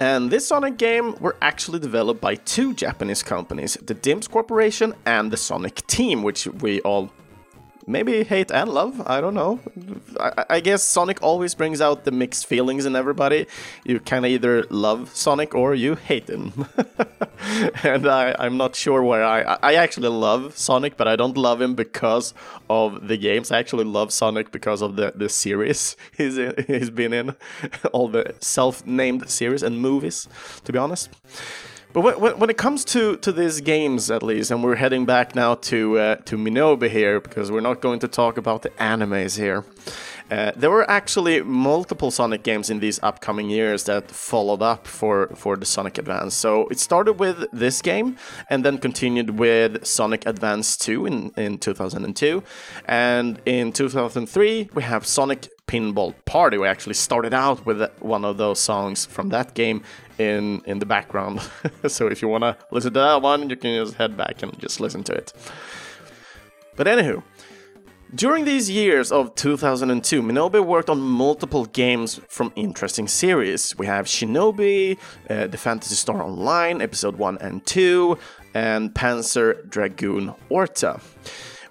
And 0.00 0.30
this 0.30 0.46
Sonic 0.46 0.76
game 0.76 1.14
were 1.18 1.36
actually 1.40 1.78
developed 1.78 2.20
by 2.20 2.34
two 2.34 2.74
Japanese 2.74 3.22
companies, 3.22 3.78
the 3.80 3.94
Dimps 3.94 4.28
Corporation 4.28 4.92
and 5.06 5.30
the 5.30 5.38
Sonic 5.38 5.86
Team, 5.86 6.22
which 6.22 6.46
we 6.46 6.82
all 6.82 7.10
maybe 7.86 8.24
hate 8.24 8.50
and 8.50 8.70
love. 8.70 9.02
I 9.06 9.20
don't 9.20 9.34
know. 9.34 9.60
I, 10.18 10.44
I, 10.50 10.60
guess 10.60 10.82
Sonic 10.82 11.22
always 11.22 11.54
brings 11.54 11.80
out 11.80 12.04
the 12.04 12.10
mixed 12.10 12.46
feelings 12.46 12.86
in 12.86 12.96
everybody. 12.96 13.46
You 13.84 14.00
can 14.00 14.24
either 14.24 14.64
love 14.70 15.14
Sonic 15.14 15.54
or 15.54 15.74
you 15.74 15.94
hate 15.94 16.28
him. 16.28 16.66
and 17.82 18.06
I, 18.06 18.34
I'm 18.38 18.56
not 18.56 18.74
sure 18.74 19.02
where 19.02 19.24
I. 19.24 19.58
I 19.62 19.74
actually 19.74 20.08
love 20.08 20.56
Sonic, 20.56 20.96
but 20.96 21.08
I 21.08 21.16
don't 21.16 21.36
love 21.36 21.60
him 21.60 21.74
because 21.74 22.34
of 22.70 23.08
the 23.08 23.16
games. 23.16 23.50
I 23.50 23.58
actually 23.58 23.84
love 23.84 24.12
Sonic 24.12 24.52
because 24.52 24.82
of 24.82 24.96
the, 24.96 25.12
the 25.14 25.28
series 25.28 25.96
he's, 26.16 26.38
in, 26.38 26.54
he's 26.66 26.90
been 26.90 27.12
in, 27.12 27.36
all 27.92 28.08
the 28.08 28.34
self 28.40 28.86
named 28.86 29.28
series 29.28 29.62
and 29.62 29.80
movies, 29.80 30.28
to 30.64 30.72
be 30.72 30.78
honest. 30.78 31.10
But 31.94 32.20
when, 32.20 32.38
when 32.40 32.50
it 32.50 32.56
comes 32.56 32.84
to, 32.86 33.16
to 33.18 33.30
these 33.30 33.60
games, 33.60 34.10
at 34.10 34.24
least, 34.24 34.50
and 34.50 34.64
we're 34.64 34.74
heading 34.74 35.06
back 35.06 35.36
now 35.36 35.54
to 35.70 35.96
uh, 35.96 36.16
to 36.24 36.36
Minobe 36.36 36.90
here 36.90 37.20
because 37.20 37.52
we're 37.52 37.60
not 37.60 37.80
going 37.80 38.00
to 38.00 38.08
talk 38.08 38.36
about 38.36 38.62
the 38.62 38.70
animes 38.70 39.38
here. 39.38 39.64
Uh, 40.28 40.50
there 40.56 40.70
were 40.70 40.90
actually 40.90 41.42
multiple 41.42 42.10
Sonic 42.10 42.42
games 42.42 42.68
in 42.68 42.80
these 42.80 42.98
upcoming 43.02 43.48
years 43.48 43.84
that 43.84 44.10
followed 44.10 44.62
up 44.62 44.86
for, 44.88 45.28
for 45.36 45.54
the 45.54 45.66
Sonic 45.66 45.98
Advance. 45.98 46.34
So 46.34 46.66
it 46.68 46.80
started 46.80 47.20
with 47.20 47.46
this 47.52 47.82
game 47.82 48.16
and 48.48 48.64
then 48.64 48.78
continued 48.78 49.38
with 49.38 49.84
Sonic 49.86 50.26
Advance 50.26 50.76
2 50.78 51.06
in, 51.06 51.30
in 51.36 51.58
2002. 51.58 52.42
And 52.86 53.40
in 53.44 53.70
2003, 53.70 54.70
we 54.74 54.82
have 54.82 55.06
Sonic 55.06 55.48
Pinball 55.66 56.14
Party. 56.24 56.58
We 56.58 56.66
actually 56.66 56.94
started 56.94 57.34
out 57.34 57.64
with 57.66 57.82
one 58.00 58.24
of 58.24 58.36
those 58.36 58.60
songs 58.60 59.06
from 59.06 59.30
that 59.30 59.54
game 59.54 59.82
in 60.18 60.62
in 60.66 60.78
the 60.78 60.86
background. 60.86 61.40
so 61.86 62.06
if 62.06 62.22
you 62.22 62.28
want 62.28 62.42
to 62.42 62.56
listen 62.70 62.92
to 62.94 63.00
that 63.00 63.22
one, 63.22 63.50
you 63.50 63.56
can 63.56 63.84
just 63.84 63.94
head 63.94 64.16
back 64.16 64.42
and 64.42 64.58
just 64.58 64.80
listen 64.80 65.02
to 65.04 65.12
it. 65.12 65.32
But 66.76 66.86
anywho, 66.86 67.22
during 68.14 68.44
these 68.44 68.70
years 68.70 69.10
of 69.10 69.34
2002, 69.34 70.22
Minobe 70.22 70.64
worked 70.64 70.88
on 70.88 71.00
multiple 71.00 71.64
games 71.64 72.20
from 72.28 72.52
interesting 72.54 73.08
series. 73.08 73.76
We 73.76 73.86
have 73.86 74.06
Shinobi, 74.06 74.98
uh, 75.28 75.48
the 75.48 75.58
Phantasy 75.58 75.96
Star 75.96 76.22
Online, 76.22 76.80
Episode 76.80 77.16
1 77.16 77.38
and 77.38 77.66
2, 77.66 78.16
and 78.54 78.94
Panzer 78.94 79.68
Dragoon 79.68 80.32
Orta. 80.48 81.00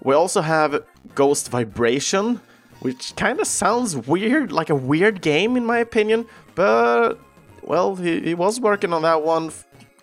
We 0.02 0.14
also 0.14 0.42
have 0.42 0.84
Ghost 1.14 1.48
Vibration, 1.50 2.42
which 2.84 3.16
kind 3.16 3.40
of 3.40 3.46
sounds 3.46 3.96
weird, 3.96 4.52
like 4.52 4.68
a 4.68 4.74
weird 4.74 5.22
game 5.22 5.56
in 5.56 5.64
my 5.64 5.78
opinion, 5.78 6.26
but 6.54 7.14
well, 7.62 7.96
he, 7.96 8.20
he 8.20 8.34
was 8.34 8.60
working 8.60 8.92
on 8.92 9.00
that 9.00 9.22
one 9.22 9.50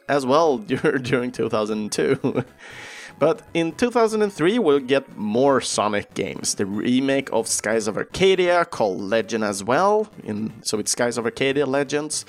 as 0.10 0.26
well 0.26 0.58
during 1.04 1.32
2002. 1.32 2.44
But 3.20 3.44
in 3.54 3.74
2003, 3.74 4.58
we'll 4.58 4.80
get 4.80 5.16
more 5.16 5.62
Sonic 5.62 6.12
games. 6.16 6.56
The 6.56 6.66
remake 6.66 7.32
of 7.32 7.48
Skies 7.48 7.88
of 7.88 7.96
Arcadia, 7.96 8.66
called 8.66 9.00
Legend 9.00 9.44
as 9.44 9.64
well. 9.64 10.08
In, 10.24 10.52
so 10.64 10.80
it's 10.80 10.90
Skies 10.90 11.20
of 11.20 11.26
Arcadia 11.26 11.68
Legends. 11.68 12.26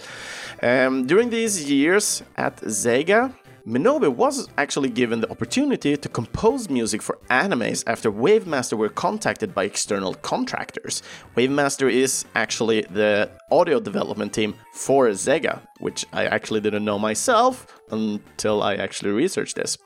Um, 0.62 1.06
during 1.06 1.30
these 1.30 1.70
years 1.70 2.22
at 2.36 2.58
Sega, 2.58 3.34
Minobe 3.64 4.12
was 4.12 4.48
actually 4.58 4.88
given 4.88 5.20
the 5.20 5.30
opportunity 5.30 5.96
to 5.96 6.08
compose 6.08 6.68
music 6.68 7.00
for 7.00 7.18
animes 7.30 7.84
after 7.86 8.10
Wavemaster 8.10 8.76
were 8.76 8.88
contacted 8.88 9.54
by 9.54 9.62
external 9.62 10.14
contractors. 10.14 11.00
Wavemaster 11.36 11.88
is 11.88 12.24
actually 12.34 12.82
the 12.82 13.30
audio 13.52 13.78
development 13.78 14.32
team 14.32 14.54
for 14.74 15.06
Sega, 15.10 15.60
which 15.78 16.04
I 16.12 16.26
actually 16.26 16.60
didn't 16.60 16.84
know 16.84 16.98
myself 16.98 17.80
until 17.92 18.64
I 18.64 18.74
actually 18.74 19.12
researched 19.12 19.54
this. 19.54 19.78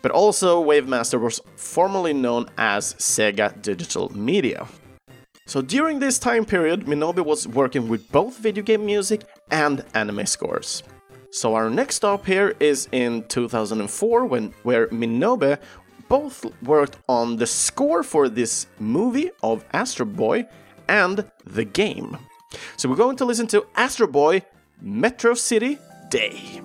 But 0.00 0.12
also, 0.12 0.64
Wavemaster 0.64 1.20
was 1.20 1.40
formerly 1.56 2.12
known 2.12 2.46
as 2.56 2.94
Sega 2.94 3.60
Digital 3.60 4.16
Media. 4.16 4.68
So 5.44 5.60
during 5.60 5.98
this 5.98 6.20
time 6.20 6.44
period, 6.44 6.86
Minobe 6.86 7.24
was 7.24 7.48
working 7.48 7.88
with 7.88 8.12
both 8.12 8.38
video 8.38 8.62
game 8.62 8.86
music 8.86 9.22
and 9.50 9.84
anime 9.92 10.26
scores. 10.26 10.84
So 11.30 11.54
our 11.54 11.68
next 11.68 11.96
stop 11.96 12.24
here 12.24 12.54
is 12.58 12.88
in 12.90 13.24
2004 13.28 14.24
when 14.26 14.54
where 14.62 14.88
Minobe 14.88 15.58
both 16.08 16.46
worked 16.62 16.96
on 17.06 17.36
the 17.36 17.46
score 17.46 18.02
for 18.02 18.28
this 18.28 18.66
movie 18.78 19.30
of 19.42 19.64
Astro 19.72 20.06
Boy 20.06 20.46
and 20.88 21.30
the 21.44 21.64
game. 21.64 22.16
So 22.76 22.88
we're 22.88 22.96
going 22.96 23.16
to 23.16 23.26
listen 23.26 23.46
to 23.48 23.66
Astro 23.76 24.06
Boy 24.06 24.42
Metro 24.80 25.34
City 25.34 25.78
Day. 26.08 26.62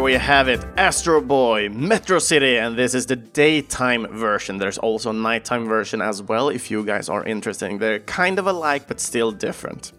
There 0.00 0.06
we 0.06 0.14
have 0.14 0.48
it 0.48 0.64
Astro 0.78 1.20
Boy, 1.20 1.68
Metro 1.68 2.20
City, 2.20 2.56
and 2.56 2.74
this 2.74 2.94
is 2.94 3.04
the 3.04 3.16
daytime 3.16 4.06
version. 4.06 4.56
There's 4.56 4.78
also 4.78 5.10
a 5.10 5.12
nighttime 5.12 5.66
version 5.66 6.00
as 6.00 6.22
well 6.22 6.48
if 6.48 6.70
you 6.70 6.86
guys 6.86 7.10
are 7.10 7.22
interested. 7.22 7.78
They're 7.78 7.98
kind 7.98 8.38
of 8.38 8.46
alike 8.46 8.88
but 8.88 8.98
still 8.98 9.30
different. 9.30 9.92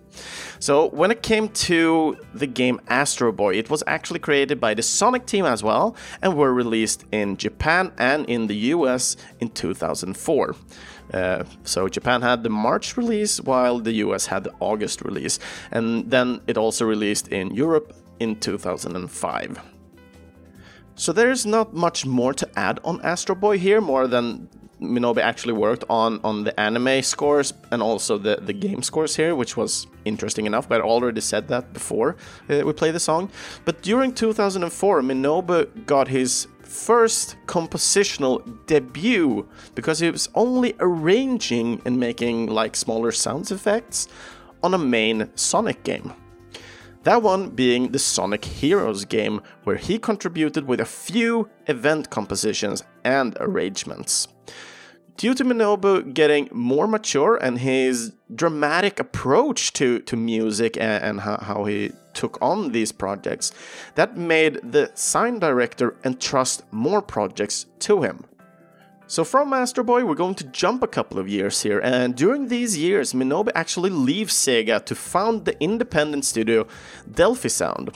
So, 0.58 0.90
when 0.90 1.12
it 1.12 1.22
came 1.22 1.50
to 1.50 2.18
the 2.34 2.48
game 2.48 2.82
Astro 2.88 3.32
Boy, 3.32 3.54
it 3.54 3.70
was 3.70 3.84
actually 3.86 4.18
created 4.18 4.60
by 4.60 4.74
the 4.74 4.82
Sonic 4.82 5.28
team 5.28 5.46
as 5.46 5.62
well 5.62 5.96
and 6.24 6.36
were 6.36 6.52
released 6.52 7.06
in 7.12 7.38
Japan 7.38 7.92
and 8.00 8.28
in 8.28 8.48
the 8.48 8.56
US 8.74 9.18
in 9.40 9.50
2004. 9.50 10.56
Uh, 11.14 11.44
so 11.64 11.88
Japan 11.88 12.24
had 12.24 12.42
the 12.42 12.50
March 12.50 12.98
release 12.98 13.40
while 13.40 13.78
the 13.78 13.94
US 14.06 14.26
had 14.26 14.46
the 14.46 14.54
August 14.60 15.04
release, 15.04 15.38
and 15.70 16.10
then 16.10 16.42
it 16.48 16.58
also 16.58 16.86
released 16.86 17.28
in 17.28 17.54
Europe 17.54 17.94
in 18.20 18.36
2005. 18.38 19.71
So 21.02 21.12
there's 21.12 21.48
not 21.48 21.74
much 21.74 22.06
more 22.06 22.32
to 22.32 22.48
add 22.56 22.80
on 22.84 23.02
Astro 23.02 23.34
Boy 23.34 23.58
here, 23.58 23.82
more 23.82 24.06
than 24.06 24.48
Minobe 24.80 25.18
actually 25.18 25.54
worked 25.54 25.84
on 25.90 26.20
on 26.24 26.44
the 26.44 26.54
anime 26.60 27.02
scores 27.02 27.54
and 27.72 27.82
also 27.82 28.20
the, 28.20 28.36
the 28.40 28.54
game 28.54 28.84
scores 28.84 29.16
here, 29.16 29.34
which 29.34 29.58
was 29.58 29.88
interesting 30.06 30.46
enough, 30.46 30.70
but 30.70 30.80
I 30.80 30.84
already 30.84 31.22
said 31.22 31.48
that 31.48 31.74
before 31.74 32.18
uh, 32.48 32.62
we 32.64 32.74
played 32.74 32.94
the 32.94 33.00
song. 33.00 33.32
But 33.66 33.82
during 33.82 34.14
2004, 34.14 35.02
Minobe 35.02 35.88
got 35.88 36.08
his 36.08 36.48
first 36.62 37.36
compositional 37.48 38.44
debut 38.68 39.50
because 39.74 39.98
he 39.98 40.12
was 40.12 40.30
only 40.36 40.76
arranging 40.80 41.82
and 41.84 42.00
making 42.00 42.46
like 42.46 42.76
smaller 42.76 43.12
sound 43.12 43.50
effects 43.50 44.08
on 44.62 44.76
a 44.76 44.78
main 44.78 45.32
Sonic 45.34 45.84
game. 45.84 46.14
That 47.04 47.24
one 47.24 47.50
being 47.50 47.92
the 47.92 48.00
Sonic 48.00 48.46
Heroes 48.46 49.06
game, 49.06 49.42
where 49.64 49.78
he 49.78 49.98
contributed 49.98 50.68
with 50.68 50.80
a 50.80 50.86
few 50.86 51.50
event 51.66 52.12
compositions 52.12 52.84
and 53.04 53.36
arrangements. 53.40 54.28
Due 55.18 55.34
to 55.34 55.44
Minobu 55.44 56.14
getting 56.14 56.48
more 56.52 56.88
mature 56.88 57.38
and 57.38 57.58
his 57.58 58.14
dramatic 58.34 59.00
approach 59.00 59.74
to, 59.74 60.00
to 60.02 60.16
music 60.16 60.78
and, 60.78 61.04
and 61.04 61.22
how, 61.22 61.38
how 61.38 61.64
he 61.66 61.92
took 62.14 62.38
on 62.40 62.72
these 62.72 62.92
projects, 62.92 63.52
that 63.96 64.16
made 64.16 64.60
the 64.64 64.92
sign 64.94 65.40
director 65.40 65.96
entrust 66.04 66.64
more 66.72 67.02
projects 67.02 67.66
to 67.80 68.04
him. 68.04 68.26
So 69.12 69.26
from 69.26 69.52
Astro 69.52 69.84
Boy, 69.84 70.06
we're 70.06 70.16
going 70.16 70.36
to 70.36 70.46
jump 70.46 70.84
a 70.84 70.88
couple 70.88 71.20
of 71.20 71.28
years 71.28 71.62
here, 71.62 71.82
and 71.84 72.16
during 72.16 72.48
these 72.48 72.78
years, 72.78 73.12
Minobe 73.12 73.52
actually 73.54 73.90
leaves 73.90 74.34
Sega 74.34 74.86
to 74.86 74.96
found 74.96 75.44
the 75.44 75.62
independent 75.62 76.24
studio 76.24 76.66
Delphi 77.12 77.50
Sound, 77.50 77.92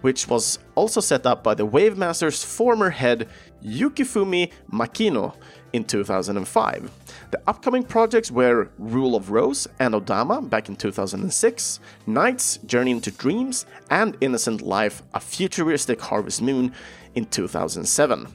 which 0.00 0.26
was 0.26 0.58
also 0.74 1.02
set 1.02 1.26
up 1.26 1.44
by 1.44 1.52
the 1.52 1.66
Wavemaster's 1.66 2.42
former 2.42 2.88
head 2.88 3.28
Yukifumi 3.62 4.52
Makino 4.72 5.34
in 5.74 5.84
2005. 5.84 6.90
The 7.30 7.42
upcoming 7.46 7.82
projects 7.82 8.30
were 8.30 8.70
Rule 8.78 9.16
of 9.16 9.30
Rose 9.30 9.68
and 9.80 9.92
Odama 9.92 10.48
back 10.48 10.70
in 10.70 10.76
2006, 10.76 11.80
NiGHTS 12.08 12.64
Journey 12.64 12.92
into 12.92 13.10
Dreams, 13.10 13.66
and 13.90 14.16
Innocent 14.22 14.62
Life, 14.62 15.02
a 15.12 15.20
futuristic 15.20 16.00
Harvest 16.00 16.40
Moon 16.40 16.72
in 17.14 17.26
2007. 17.26 18.26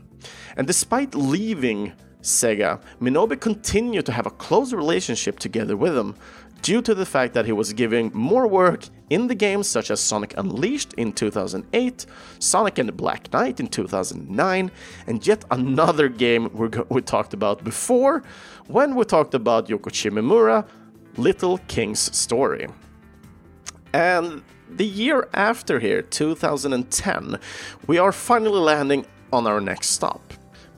And 0.57 0.67
despite 0.67 1.15
leaving 1.15 1.93
Sega, 2.21 2.81
Minobe 2.99 3.39
continued 3.39 4.05
to 4.05 4.11
have 4.11 4.25
a 4.25 4.31
close 4.31 4.73
relationship 4.73 5.39
together 5.39 5.77
with 5.77 5.95
them, 5.95 6.15
due 6.61 6.81
to 6.81 6.93
the 6.93 7.05
fact 7.05 7.33
that 7.33 7.45
he 7.45 7.51
was 7.51 7.73
giving 7.73 8.11
more 8.13 8.47
work 8.47 8.85
in 9.09 9.27
the 9.27 9.35
games 9.35 9.67
such 9.67 9.89
as 9.89 9.99
Sonic 9.99 10.33
Unleashed 10.37 10.93
in 10.93 11.13
2008, 11.13 12.05
Sonic 12.39 12.77
and 12.77 12.89
the 12.89 12.93
Black 12.93 13.31
Knight 13.31 13.59
in 13.59 13.67
2009, 13.67 14.71
and 15.07 15.27
yet 15.27 15.45
another 15.51 16.09
game 16.09 16.49
we, 16.53 16.69
we 16.89 17.01
talked 17.01 17.33
about 17.33 17.63
before 17.63 18.23
when 18.67 18.95
we 18.95 19.05
talked 19.05 19.33
about 19.33 19.67
Yoko 19.67 19.89
Shimomura, 19.89 20.67
Little 21.17 21.57
King's 21.67 22.15
Story. 22.15 22.67
And 23.93 24.43
the 24.69 24.85
year 24.85 25.27
after 25.33 25.79
here, 25.79 26.01
2010, 26.01 27.39
we 27.87 27.97
are 27.97 28.11
finally 28.11 28.59
landing 28.59 29.05
on 29.33 29.47
our 29.47 29.59
next 29.59 29.89
stop. 29.89 30.21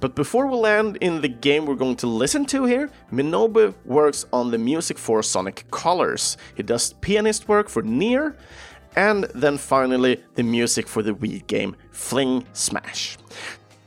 But 0.01 0.15
before 0.15 0.47
we 0.47 0.57
land 0.57 0.97
in 0.99 1.21
the 1.21 1.27
game 1.27 1.67
we're 1.67 1.75
going 1.75 1.95
to 1.97 2.07
listen 2.07 2.43
to 2.47 2.65
here, 2.65 2.89
Minobe 3.11 3.75
works 3.85 4.25
on 4.33 4.49
the 4.49 4.57
music 4.57 4.97
for 4.97 5.21
Sonic 5.21 5.69
Colors. 5.69 6.37
He 6.55 6.63
does 6.63 6.93
pianist 6.93 7.47
work 7.47 7.69
for 7.69 7.83
NieR, 7.83 8.35
and 8.95 9.25
then 9.35 9.59
finally 9.59 10.23
the 10.33 10.41
music 10.41 10.87
for 10.87 11.03
the 11.03 11.13
Wii 11.13 11.45
game 11.45 11.75
Fling 11.91 12.45
Smash. 12.53 13.19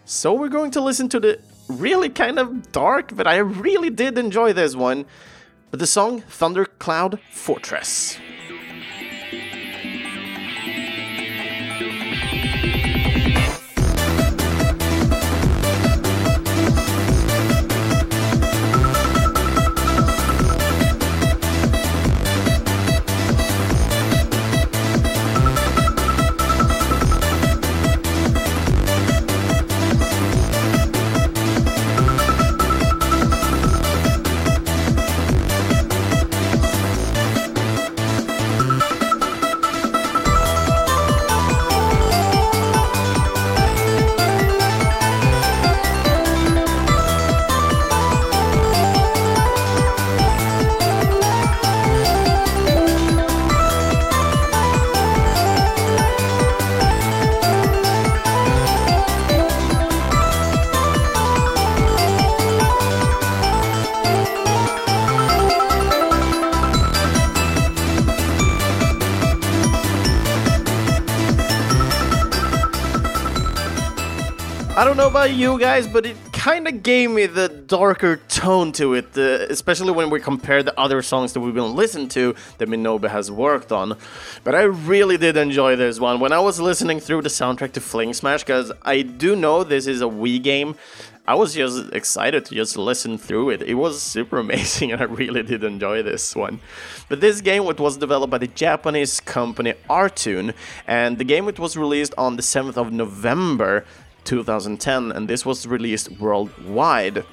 So 0.05 0.33
we're 0.33 0.49
going 0.49 0.71
to 0.71 0.81
listen 0.81 1.09
to 1.09 1.19
the 1.19 1.41
really 1.69 2.11
kind 2.11 2.39
of 2.39 2.71
dark, 2.71 3.17
but 3.17 3.27
I 3.27 3.39
really 3.39 3.91
did 3.91 4.17
enjoy 4.17 4.53
this 4.53 4.77
one, 4.77 5.07
but 5.73 5.81
the 5.81 5.87
song 5.87 6.21
Thundercloud 6.21 7.19
Fortress. 7.33 8.19
Don't 74.95 75.13
know 75.13 75.19
about 75.19 75.35
you 75.35 75.59
guys, 75.59 75.89
but 75.89 76.07
it 76.07 76.17
kind 76.33 76.69
of 76.69 76.81
gave 76.85 77.11
me 77.11 77.27
the 77.27 77.49
darker 77.49 78.15
tone 78.29 78.71
to 78.71 78.95
it, 78.95 79.07
uh, 79.19 79.45
especially 79.51 79.91
when 79.91 80.09
we 80.09 80.21
compare 80.21 80.63
the 80.63 80.79
other 80.79 81.03
songs 81.03 81.33
that 81.33 81.41
we've 81.41 81.53
been 81.53 81.75
listening 81.75 82.07
to 82.07 82.33
that 82.59 82.69
Minobe 82.69 83.11
has 83.11 83.29
worked 83.29 83.73
on. 83.73 83.97
But 84.45 84.55
I 84.55 84.63
really 84.63 85.17
did 85.17 85.37
enjoy 85.37 85.75
this 85.75 85.99
one. 85.99 86.21
When 86.21 86.31
I 86.31 86.39
was 86.39 86.61
listening 86.61 87.01
through 87.01 87.23
the 87.23 87.29
soundtrack 87.29 87.73
to 87.73 87.81
Fling 87.81 88.13
Smash, 88.13 88.45
because 88.45 88.71
I 88.83 89.03
do 89.03 89.35
know 89.35 89.65
this 89.65 89.89
is 89.89 90.01
a 90.01 90.05
Wii 90.05 90.41
game, 90.41 90.77
I 91.27 91.35
was 91.37 91.55
just 91.55 91.91
excited 91.95 92.45
to 92.45 92.55
just 92.55 92.77
listen 92.77 93.17
through 93.17 93.49
it. 93.49 93.63
It 93.63 93.75
was 93.75 94.03
super 94.03 94.39
amazing 94.47 94.93
and 94.93 95.01
I 95.01 95.07
really 95.07 95.43
did 95.43 95.65
enjoy 95.65 96.03
this 96.03 96.37
one. 96.37 96.61
But 97.09 97.23
this 97.23 97.41
game 97.41 97.63
it 97.65 97.81
was 97.81 97.97
developed 97.97 98.31
by 98.31 98.39
the 98.39 98.47
Japanese 98.47 99.21
company 99.21 99.73
Artoon 99.89 100.53
and 100.87 101.17
the 101.17 101.25
game 101.25 101.49
it 101.49 101.59
was 101.59 101.79
released 101.79 102.13
on 102.19 102.37
the 102.37 102.43
7th 102.43 102.77
of 102.77 102.93
November 102.93 103.87
2010, 104.25 105.13
and 105.13 105.29
this 105.29 105.45
was 105.47 105.67
released 105.67 106.11
worldwide. 106.13 107.25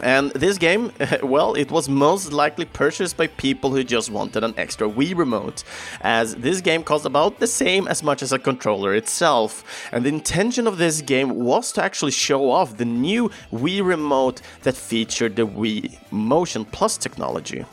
And 0.00 0.32
this 0.32 0.58
game, 0.58 0.92
well, 1.22 1.54
it 1.54 1.70
was 1.70 1.88
most 1.88 2.32
likely 2.32 2.64
purchased 2.64 3.16
by 3.16 3.28
people 3.28 3.70
who 3.70 3.84
just 3.84 4.10
wanted 4.10 4.42
an 4.42 4.54
extra 4.56 4.88
Wii 4.88 5.16
remote, 5.16 5.62
as 6.00 6.34
this 6.36 6.60
game 6.60 6.82
cost 6.82 7.06
about 7.06 7.38
the 7.38 7.46
same 7.46 7.86
as 7.86 8.02
much 8.02 8.22
as 8.22 8.32
a 8.32 8.38
controller 8.38 8.94
itself. 8.94 9.88
And 9.92 10.04
the 10.04 10.08
intention 10.08 10.66
of 10.66 10.78
this 10.78 11.00
game 11.00 11.36
was 11.36 11.72
to 11.72 11.82
actually 11.82 12.12
show 12.12 12.50
off 12.50 12.76
the 12.76 12.84
new 12.84 13.30
Wii 13.52 13.84
remote 13.84 14.40
that 14.62 14.76
featured 14.76 15.36
the 15.36 15.46
Wii 15.46 15.96
Motion 16.10 16.64
Plus 16.64 16.96
technology. 16.96 17.64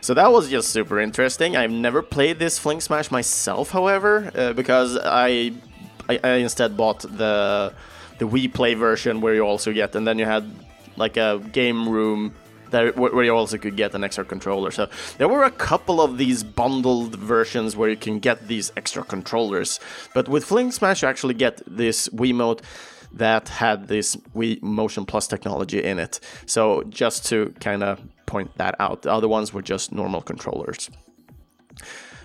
So 0.00 0.12
that 0.14 0.30
was 0.30 0.50
just 0.50 0.68
super 0.70 1.00
interesting. 1.00 1.56
I've 1.56 1.70
never 1.70 2.02
played 2.02 2.38
this 2.38 2.58
Fling 2.58 2.80
Smash 2.80 3.10
myself, 3.10 3.70
however, 3.70 4.30
uh, 4.34 4.52
because 4.52 4.98
I 5.02 5.52
I, 6.08 6.20
I 6.22 6.30
instead 6.36 6.76
bought 6.76 7.00
the 7.00 7.72
the 8.18 8.26
Wii 8.26 8.52
Play 8.52 8.74
version 8.74 9.20
where 9.20 9.34
you 9.34 9.42
also 9.42 9.72
get, 9.72 9.94
and 9.96 10.06
then 10.06 10.18
you 10.18 10.24
had 10.24 10.44
like 10.96 11.16
a 11.16 11.40
game 11.52 11.88
room 11.88 12.34
there, 12.70 12.92
where 12.92 13.24
you 13.24 13.34
also 13.34 13.58
could 13.58 13.76
get 13.76 13.94
an 13.94 14.04
extra 14.04 14.24
controller. 14.24 14.70
So 14.70 14.88
there 15.18 15.28
were 15.28 15.44
a 15.44 15.50
couple 15.50 16.00
of 16.00 16.18
these 16.18 16.42
bundled 16.42 17.16
versions 17.16 17.76
where 17.76 17.88
you 17.88 17.96
can 17.96 18.18
get 18.18 18.48
these 18.48 18.72
extra 18.76 19.04
controllers. 19.04 19.80
But 20.12 20.28
with 20.28 20.44
Fling 20.44 20.72
Smash, 20.72 21.02
you 21.02 21.08
actually 21.08 21.34
get 21.34 21.62
this 21.66 22.08
Wii 22.08 22.32
Wiimote 22.32 22.60
that 23.12 23.48
had 23.48 23.86
this 23.88 24.16
Wii 24.34 24.60
Motion 24.62 25.06
Plus 25.06 25.26
technology 25.28 25.82
in 25.82 25.98
it. 25.98 26.20
So 26.46 26.82
just 26.84 27.26
to 27.26 27.54
kind 27.60 27.82
of 27.82 28.00
point 28.26 28.56
that 28.56 28.74
out, 28.80 29.02
the 29.02 29.12
other 29.12 29.28
ones 29.28 29.52
were 29.52 29.62
just 29.62 29.92
normal 29.92 30.20
controllers. 30.20 30.90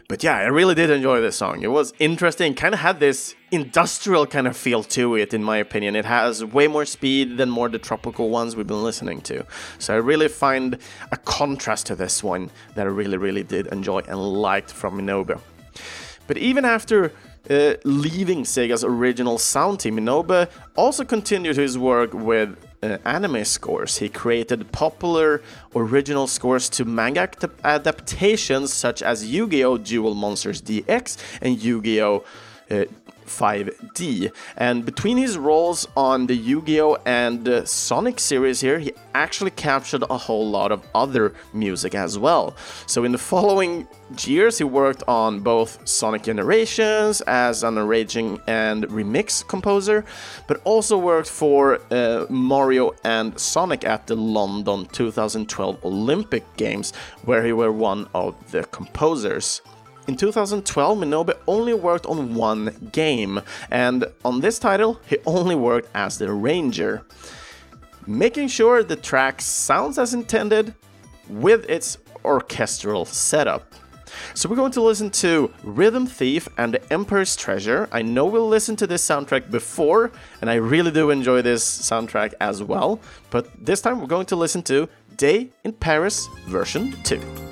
But 0.08 0.24
yeah, 0.24 0.38
I 0.38 0.46
really 0.46 0.74
did 0.74 0.90
enjoy 0.90 1.22
this 1.22 1.36
song. 1.36 1.62
It 1.62 1.68
was 1.68 1.94
interesting, 2.00 2.56
kind 2.56 2.74
of 2.74 2.80
had 2.80 3.00
this 3.00 3.36
industrial 3.52 4.26
kind 4.26 4.48
of 4.48 4.56
feel 4.56 4.84
to 4.84 5.16
it, 5.16 5.34
in 5.34 5.44
my 5.44 5.58
opinion. 5.58 5.96
It 5.96 6.06
has 6.06 6.44
way 6.44 6.68
more 6.68 6.86
speed 6.86 7.38
than 7.38 7.50
more 7.50 7.70
the 7.70 7.80
tropical 7.80 8.30
ones 8.30 8.56
we've 8.56 8.68
been 8.68 8.84
listening 8.84 9.22
to. 9.22 9.46
So 9.78 9.94
I 9.94 9.98
really 9.98 10.28
find 10.28 10.78
a 11.12 11.18
contrast 11.18 11.86
to 11.88 11.96
this 11.96 12.24
one 12.24 12.52
that 12.76 12.86
I 12.86 12.90
really, 12.90 13.18
really 13.18 13.44
did 13.44 13.68
enjoy 13.68 14.00
and 14.00 14.20
liked 14.20 14.72
from 14.72 14.98
Minobe. 14.98 15.40
But 16.28 16.38
even 16.38 16.64
after 16.64 17.12
uh, 17.50 17.74
leaving 17.84 18.44
Sega's 18.44 18.84
original 18.84 19.38
sound 19.40 19.80
team, 19.80 19.96
Minobe 19.96 20.48
also 20.76 21.04
continued 21.04 21.56
his 21.56 21.78
work 21.78 22.14
with 22.14 22.56
uh, 22.84 22.98
anime 23.06 23.44
scores. 23.46 23.98
He 23.98 24.10
created 24.10 24.72
popular 24.72 25.42
original 25.76 26.28
scores 26.28 26.70
to 26.70 26.86
manga 26.86 27.30
adaptations 27.64 28.72
such 28.74 29.02
as 29.02 29.26
Yu 29.26 29.48
Gi 29.50 29.64
Oh! 29.64 29.78
Duel 29.78 30.14
Monsters 30.14 30.62
DX 30.62 31.18
and 31.42 31.62
Yu 31.62 31.82
Gi 31.82 32.02
Oh! 32.02 32.24
Uh, 32.70 32.86
5D. 33.30 34.32
And 34.58 34.86
between 34.86 35.18
his 35.18 35.38
roles 35.38 35.88
on 35.96 36.28
the 36.28 36.36
Yu 36.36 36.62
Gi 36.62 36.82
Oh! 36.82 36.98
and 37.06 37.48
uh, 37.48 37.66
Sonic 37.66 38.20
series 38.20 38.62
here, 38.62 38.80
he 38.80 38.92
actually 39.14 39.52
captured 39.52 40.04
a 40.10 40.18
whole 40.18 40.50
lot 40.50 40.72
of 40.72 40.84
other 40.96 41.34
music 41.54 41.94
as 41.96 42.18
well. 42.18 42.56
So 42.88 43.04
in 43.04 43.12
the 43.12 43.18
following 43.18 43.88
years, 44.26 44.58
he 44.58 44.64
worked 44.64 45.04
on 45.08 45.40
both 45.42 45.88
Sonic 45.88 46.24
Generations 46.24 47.22
as 47.22 47.64
an 47.64 47.78
arranging 47.78 48.40
and 48.48 48.88
remix 48.88 49.48
composer, 49.48 50.04
but 50.48 50.62
also 50.64 50.98
worked 50.98 51.30
for 51.30 51.80
uh, 51.92 52.26
Mario 52.30 52.92
and 53.04 53.40
Sonic 53.40 53.84
at 53.86 54.08
the 54.08 54.16
London 54.16 54.86
2012 54.88 55.86
Olympic 55.86 56.44
Games, 56.58 56.94
where 57.24 57.44
he 57.46 57.54
were 57.54 57.72
one 57.72 58.08
of 58.14 58.36
the 58.52 58.64
composers. 58.66 59.62
In 60.10 60.18
2012, 60.18 60.98
Minobe 60.98 61.38
only 61.48 61.72
worked 61.72 62.08
on 62.08 62.34
one 62.34 62.90
game, 62.92 63.42
and 63.70 64.06
on 64.26 64.42
this 64.42 64.58
title, 64.58 65.00
he 65.06 65.18
only 65.28 65.54
worked 65.54 65.88
as 65.94 66.18
the 66.18 66.32
ranger. 66.32 67.04
making 68.08 68.48
sure 68.48 68.82
the 68.82 68.96
track 68.96 69.40
sounds 69.40 70.00
as 70.00 70.16
intended 70.16 70.74
with 71.30 71.70
its 71.70 72.00
orchestral 72.26 73.06
setup. 73.06 73.76
So 74.34 74.50
we're 74.50 74.56
going 74.56 74.72
to 74.72 74.82
listen 74.82 75.12
to 75.12 75.54
Rhythm 75.64 76.08
Thief 76.08 76.48
and 76.58 76.74
the 76.74 76.82
Emperor's 76.92 77.36
Treasure. 77.36 77.88
I 77.92 78.02
know 78.02 78.26
we'll 78.26 78.48
listen 78.48 78.76
to 78.78 78.88
this 78.88 79.08
soundtrack 79.08 79.52
before, 79.52 80.12
and 80.42 80.50
I 80.50 80.56
really 80.56 80.90
do 80.90 81.12
enjoy 81.12 81.44
this 81.44 81.64
soundtrack 81.64 82.34
as 82.42 82.64
well, 82.64 83.00
but 83.30 83.48
this 83.64 83.80
time 83.80 84.02
we're 84.02 84.08
going 84.08 84.26
to 84.26 84.36
listen 84.36 84.64
to 84.64 84.90
Day 85.18 85.52
in 85.64 85.74
Paris 85.74 86.28
version 86.48 86.96
2. 87.04 87.49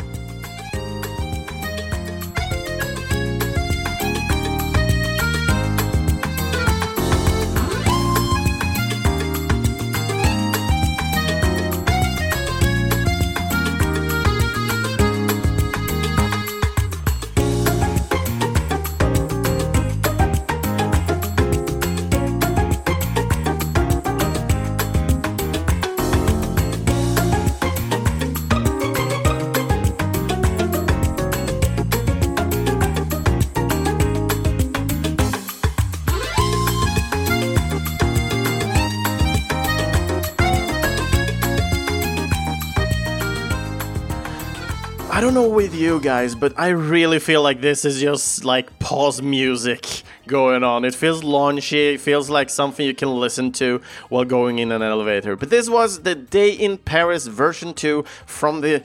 With 45.50 45.74
you 45.74 46.00
guys, 46.00 46.36
but 46.36 46.58
I 46.58 46.70
really 46.70 47.20
feel 47.20 47.42
like 47.42 47.62
this 47.62 47.86
is 47.86 48.00
just 48.00 48.46
like 48.46 48.80
pause 48.80 49.22
music 49.22 50.04
going 50.28 50.64
on. 50.64 50.86
It 50.86 50.96
feels 50.96 51.22
launchy, 51.22 51.94
it 51.94 52.02
feels 52.02 52.30
like 52.30 52.50
something 52.50 52.86
you 52.86 52.94
can 52.94 53.20
listen 53.20 53.52
to 53.54 53.82
while 54.10 54.26
going 54.26 54.60
in 54.60 54.72
an 54.72 54.82
elevator. 54.82 55.36
But 55.36 55.50
this 55.50 55.70
was 55.70 56.02
the 56.02 56.16
Day 56.16 56.52
in 56.52 56.78
Paris 56.78 57.28
version 57.28 57.74
2 57.74 58.04
from 58.26 58.62
the 58.62 58.84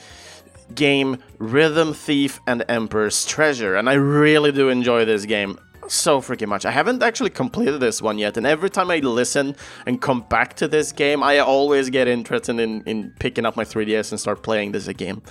game 0.74 1.18
Rhythm 1.38 1.94
Thief 1.94 2.40
and 2.46 2.64
Emperor's 2.68 3.24
Treasure, 3.24 3.74
and 3.76 3.88
I 3.88 3.94
really 3.94 4.52
do 4.52 4.68
enjoy 4.68 5.04
this 5.04 5.26
game 5.26 5.58
so 5.92 6.20
freaking 6.20 6.48
much. 6.48 6.64
I 6.64 6.70
haven't 6.70 7.02
actually 7.02 7.30
completed 7.30 7.80
this 7.80 8.00
one 8.00 8.18
yet, 8.18 8.36
and 8.36 8.46
every 8.46 8.70
time 8.70 8.90
I 8.90 8.98
listen 8.98 9.56
and 9.86 10.00
come 10.00 10.22
back 10.22 10.54
to 10.56 10.68
this 10.68 10.92
game, 10.92 11.22
I 11.22 11.38
always 11.38 11.90
get 11.90 12.08
interested 12.08 12.58
in, 12.58 12.82
in 12.84 13.10
picking 13.18 13.44
up 13.44 13.56
my 13.56 13.64
3DS 13.64 14.10
and 14.10 14.20
start 14.20 14.42
playing 14.42 14.72
this 14.72 14.88
game 14.88 15.22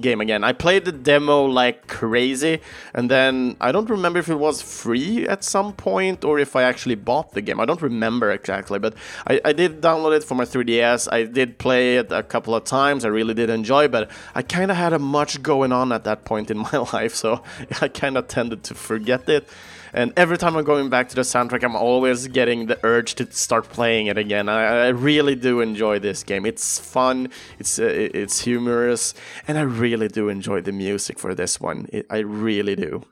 game 0.00 0.20
again. 0.20 0.44
I 0.44 0.52
played 0.52 0.84
the 0.84 0.92
demo 0.92 1.44
like 1.44 1.86
crazy, 1.86 2.60
and 2.94 3.10
then 3.10 3.56
I 3.60 3.72
don't 3.72 3.88
remember 3.88 4.18
if 4.18 4.28
it 4.28 4.36
was 4.38 4.62
free 4.62 5.26
at 5.26 5.44
some 5.44 5.72
point 5.72 6.24
or 6.24 6.38
if 6.38 6.56
I 6.56 6.62
actually 6.62 6.94
bought 6.94 7.32
the 7.32 7.40
game. 7.40 7.60
I 7.60 7.64
don't 7.64 7.82
remember 7.82 8.30
exactly, 8.30 8.78
but 8.78 8.94
I, 9.26 9.40
I 9.44 9.52
did 9.52 9.80
download 9.80 10.16
it 10.16 10.24
for 10.24 10.34
my 10.34 10.44
3DS. 10.44 11.08
I 11.10 11.24
did 11.24 11.58
play 11.58 11.96
it 11.96 12.12
a 12.12 12.22
couple 12.22 12.54
of 12.54 12.64
times. 12.64 13.04
I 13.04 13.08
really 13.08 13.34
did 13.34 13.50
enjoy, 13.50 13.88
but 13.88 14.10
I 14.34 14.42
kind 14.42 14.70
of 14.70 14.76
had 14.76 14.92
a 14.92 14.98
much 14.98 15.42
going 15.42 15.72
on 15.72 15.92
at 15.92 16.04
that 16.04 16.24
point 16.24 16.50
in 16.50 16.58
my 16.72 16.86
life, 16.92 17.14
so 17.14 17.42
I 17.80 17.88
kind 17.88 18.16
of 18.16 18.28
tended 18.28 18.62
to 18.64 18.74
forget 18.74 19.28
it. 19.28 19.48
And 19.92 20.12
every 20.16 20.38
time 20.38 20.56
I'm 20.56 20.64
going 20.64 20.88
back 20.88 21.08
to 21.10 21.14
the 21.14 21.22
soundtrack, 21.22 21.62
I'm 21.62 21.76
always 21.76 22.26
getting 22.28 22.66
the 22.66 22.78
urge 22.82 23.14
to 23.16 23.30
start 23.30 23.68
playing 23.68 24.06
it 24.06 24.16
again. 24.16 24.48
I, 24.48 24.86
I 24.86 24.88
really 24.88 25.34
do 25.34 25.60
enjoy 25.60 25.98
this 25.98 26.22
game. 26.22 26.46
It's 26.46 26.78
fun, 26.78 27.28
it's 27.58 27.78
uh, 27.78 27.84
it's 28.14 28.40
humorous, 28.40 29.14
and 29.46 29.58
I 29.58 29.62
really 29.62 30.08
do 30.08 30.28
enjoy 30.28 30.62
the 30.62 30.72
music 30.72 31.18
for 31.18 31.34
this 31.34 31.60
one. 31.60 31.88
It, 31.92 32.06
I 32.08 32.18
really 32.18 32.74
do. 32.74 33.04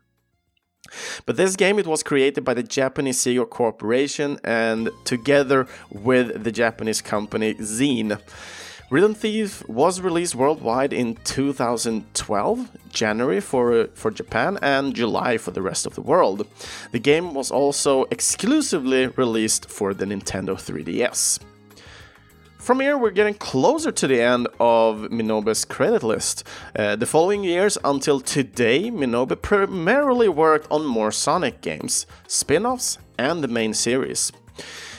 But 1.27 1.37
this 1.37 1.55
game 1.57 1.79
it 1.79 1.87
was 1.87 2.03
created 2.03 2.45
by 2.45 2.55
the 2.55 2.63
Japanese 2.63 3.19
Sega 3.19 3.49
Corporation 3.49 4.39
and 4.43 4.91
together 5.05 5.67
with 5.91 6.43
the 6.43 6.51
Japanese 6.51 7.01
company 7.01 7.55
Xeen. 7.55 8.19
Rhythm 8.91 9.15
Thief 9.15 9.67
was 9.69 10.01
released 10.01 10.35
worldwide 10.35 10.93
in 10.93 11.15
2012, 11.23 12.71
January 12.89 13.41
for, 13.41 13.87
for 13.95 14.11
Japan 14.11 14.59
and 14.63 14.97
July 14.97 15.39
for 15.39 15.53
the 15.53 15.63
rest 15.63 15.87
of 15.87 15.95
the 15.95 16.01
world. 16.01 16.45
The 16.91 16.99
game 16.99 17.33
was 17.33 17.53
also 17.53 18.07
exclusively 18.11 19.07
released 19.07 19.71
for 19.71 19.95
the 19.95 20.07
Nintendo 20.07 20.57
3DS. 20.57 21.39
From 22.59 22.81
here, 22.81 22.99
we're 22.99 23.13
getting 23.13 23.35
closer 23.35 23.93
to 23.93 24.09
the 24.09 24.21
end 24.21 24.49
of 24.59 25.09
Minobe's 25.13 25.65
credit 25.65 26.03
list. 26.03 26.43
Uh, 26.75 26.97
the 26.97 27.07
following 27.07 27.45
years 27.45 27.79
until 27.85 28.19
today, 28.19 28.91
Minobe 28.91 29.41
primarily 29.41 30.29
worked 30.29 30.67
on 30.69 30.85
more 30.85 31.13
Sonic 31.13 31.61
games, 31.61 32.07
spin 32.27 32.67
offs, 32.67 32.99
and 33.17 33.45
the 33.45 33.49
main 33.49 33.73
series. 33.73 34.33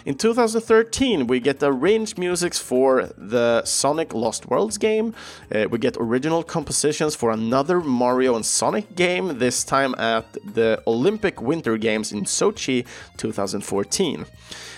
In 0.04 0.16
2013, 0.16 1.28
we 1.28 1.40
get 1.40 1.62
arranged 1.62 2.18
musics 2.18 2.58
for 2.58 3.12
the 3.16 3.64
Sonic 3.66 4.16
Lost 4.16 4.48
Worlds 4.48 4.80
game. 4.80 5.14
Uh, 5.54 5.68
we 5.70 5.78
get 5.78 5.96
original 6.00 6.42
compositions 6.42 7.14
for 7.14 7.30
another 7.30 7.80
Mario 7.80 8.36
and 8.36 8.44
Sonic 8.44 8.96
game, 8.96 9.38
this 9.38 9.64
time 9.64 9.94
at 10.00 10.26
the 10.56 10.82
Olympic 10.88 11.40
Winter 11.40 11.78
Games 11.78 12.12
in 12.12 12.24
Sochi 12.24 12.88
2014. 13.18 14.26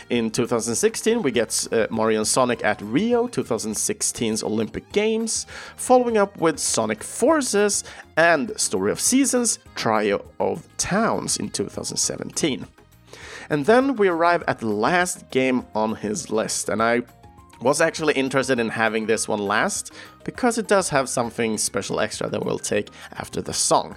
In 0.10 0.30
2016, 0.30 1.22
we 1.22 1.32
get 1.32 1.68
uh, 1.72 1.88
Mario 1.90 2.20
and 2.20 2.28
Sonic 2.28 2.62
at 2.66 2.82
Rio 2.82 3.26
2016's 3.30 4.44
Olympic 4.44 4.92
Games, 4.92 5.46
following 5.78 6.18
up 6.18 6.36
with 6.36 6.60
Sonic 6.60 7.02
Forces 7.02 7.86
and 8.18 8.52
Story 8.60 8.92
of 8.92 9.00
Seasons 9.00 9.60
Trio 9.76 10.26
of 10.42 10.68
Towns 10.76 11.38
in 11.38 11.50
2017. 11.50 12.68
And 13.50 13.66
then 13.66 13.96
we 13.96 14.08
arrive 14.08 14.44
at 14.48 14.60
the 14.60 14.68
last 14.68 15.30
game 15.32 15.66
on 15.76 15.96
his 15.96 16.30
list, 16.30 16.70
and 16.70 16.82
I 16.82 17.04
was 17.64 17.80
actually 17.80 18.14
interested 18.14 18.60
in 18.60 18.70
having 18.70 19.06
this 19.06 19.28
one 19.28 19.40
last 19.40 19.94
because 20.26 20.58
it 20.58 20.68
does 20.68 20.90
have 20.90 21.08
something 21.08 21.58
special 21.58 22.00
extra 22.00 22.30
that 22.30 22.44
we'll 22.46 22.60
take 22.60 22.90
after 23.14 23.42
the 23.42 23.54
song. 23.54 23.96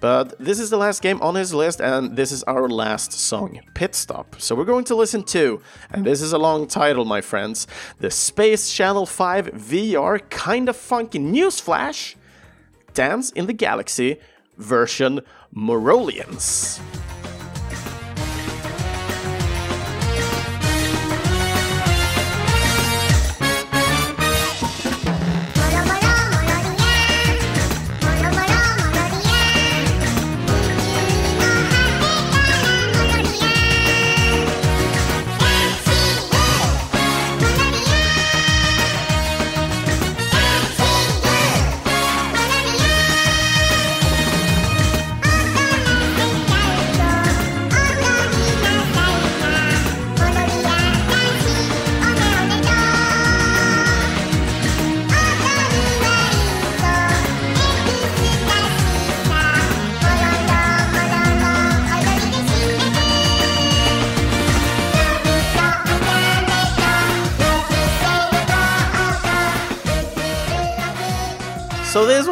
But 0.00 0.38
this 0.38 0.60
is 0.60 0.70
the 0.70 0.76
last 0.76 1.00
game 1.00 1.20
on 1.22 1.34
his 1.34 1.54
list, 1.54 1.80
and 1.80 2.16
this 2.16 2.30
is 2.32 2.42
our 2.44 2.68
last 2.68 3.12
song, 3.12 3.60
Pit 3.74 3.94
Stop. 3.94 4.36
So 4.40 4.54
we're 4.54 4.64
going 4.64 4.84
to 4.84 4.94
listen 4.94 5.22
to, 5.24 5.60
and 5.90 6.04
this 6.04 6.20
is 6.20 6.32
a 6.32 6.38
long 6.38 6.66
title, 6.66 7.04
my 7.04 7.20
friends, 7.20 7.66
the 7.98 8.10
Space 8.10 8.70
Channel 8.72 9.06
5 9.06 9.46
VR 9.46 10.20
Kinda 10.28 10.72
Funky 10.72 11.18
Newsflash 11.18 12.14
Dance 12.92 13.30
in 13.32 13.46
the 13.46 13.52
Galaxy 13.52 14.20
version 14.58 15.20
Morolians. 15.52 16.80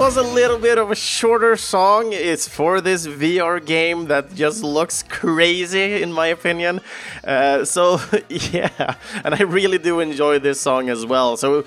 Was 0.07 0.17
a 0.17 0.23
little 0.23 0.59
bit 0.59 0.79
of 0.79 0.93
a 0.93 0.95
shorter 0.95 1.57
song. 1.57 2.13
It's 2.13 2.47
for 2.47 2.81
this 2.81 3.09
VR 3.09 3.59
game 3.59 4.07
that 4.07 4.33
just 4.37 4.63
looks 4.63 5.03
crazy, 5.03 6.01
in 6.01 6.13
my 6.13 6.29
opinion. 6.29 6.81
Uh, 7.25 7.65
so 7.65 7.99
yeah, 8.29 8.95
and 9.25 9.35
I 9.35 9.43
really 9.43 9.79
do 9.79 9.99
enjoy 9.99 10.39
this 10.39 10.61
song 10.61 10.91
as 10.91 11.05
well. 11.05 11.37
So 11.37 11.65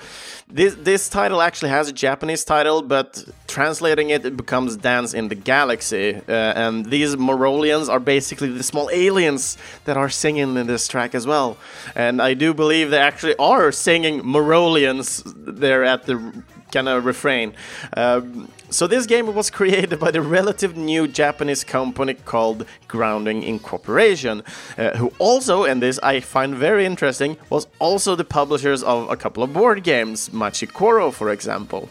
this 0.48 0.74
this 0.76 1.10
title 1.10 1.42
actually 1.42 1.68
has 1.68 1.90
a 1.90 1.92
Japanese 1.92 2.42
title, 2.42 2.80
but 2.80 3.22
translating 3.46 4.08
it, 4.08 4.24
it 4.24 4.38
becomes 4.38 4.74
Dance 4.74 5.12
in 5.12 5.28
the 5.28 5.34
Galaxy. 5.34 6.14
Uh, 6.26 6.32
and 6.32 6.86
these 6.86 7.18
Morolians 7.18 7.90
are 7.90 8.00
basically 8.00 8.48
the 8.48 8.62
small 8.62 8.88
aliens 8.90 9.58
that 9.84 9.98
are 9.98 10.08
singing 10.08 10.56
in 10.56 10.66
this 10.66 10.88
track 10.88 11.14
as 11.14 11.26
well. 11.26 11.58
And 11.94 12.22
I 12.22 12.32
do 12.32 12.54
believe 12.54 12.90
they 12.90 13.00
actually 13.00 13.36
are 13.36 13.70
singing 13.70 14.22
Morolians 14.24 15.22
there 15.26 15.84
at 15.84 16.06
the 16.06 16.42
kind 16.70 16.88
of 16.88 17.04
refrain. 17.04 17.52
Um, 17.96 18.48
so 18.70 18.86
this 18.86 19.06
game 19.06 19.32
was 19.34 19.50
created 19.60 19.98
by 19.98 20.10
the 20.10 20.22
relative 20.22 20.76
new 20.76 21.08
Japanese 21.08 21.64
company 21.64 22.14
called 22.14 22.66
Grounding 22.88 23.42
Incorporation, 23.42 24.42
uh, 24.78 24.96
who 24.96 25.12
also, 25.18 25.64
and 25.64 25.82
this 25.82 25.98
I 26.02 26.20
find 26.20 26.54
very 26.54 26.86
interesting, 26.86 27.36
was 27.50 27.66
also 27.78 28.14
the 28.14 28.24
publishers 28.24 28.82
of 28.82 29.10
a 29.10 29.16
couple 29.16 29.42
of 29.42 29.52
board 29.52 29.82
games, 29.82 30.32
Machi 30.32 30.66
Koro, 30.66 31.10
for 31.10 31.30
example. 31.30 31.88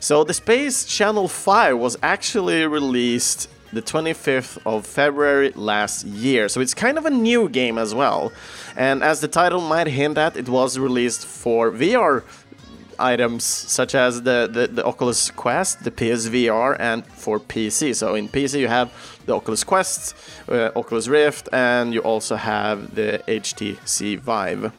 So 0.00 0.22
the 0.22 0.34
Space 0.34 0.84
Channel 0.84 1.26
5 1.26 1.76
was 1.76 1.96
actually 2.02 2.64
released 2.66 3.48
the 3.72 3.82
25th 3.82 4.58
of 4.64 4.86
February 4.86 5.50
last 5.50 6.06
year. 6.06 6.48
So 6.48 6.60
it's 6.60 6.74
kind 6.74 6.98
of 6.98 7.04
a 7.04 7.10
new 7.10 7.48
game 7.48 7.78
as 7.78 7.94
well. 7.94 8.32
And 8.76 9.02
as 9.02 9.20
the 9.20 9.28
title 9.28 9.60
might 9.60 9.88
hint 9.88 10.16
at, 10.16 10.36
it 10.36 10.48
was 10.48 10.78
released 10.78 11.26
for 11.26 11.70
VR 11.70 12.22
items 12.98 13.44
such 13.44 13.94
as 13.94 14.22
the, 14.22 14.48
the, 14.50 14.66
the, 14.66 14.84
Oculus 14.84 15.30
Quest, 15.30 15.84
the 15.84 15.90
PSVR, 15.90 16.76
and 16.78 17.06
for 17.06 17.38
PC. 17.38 17.94
So 17.94 18.14
in 18.14 18.28
PC 18.28 18.60
you 18.60 18.68
have 18.68 18.92
the 19.26 19.34
Oculus 19.34 19.64
Quest, 19.64 20.14
uh, 20.48 20.70
Oculus 20.76 21.08
Rift, 21.08 21.48
and 21.52 21.92
you 21.94 22.00
also 22.00 22.36
have 22.36 22.94
the 22.94 23.22
HTC 23.26 24.18
Vive. 24.18 24.72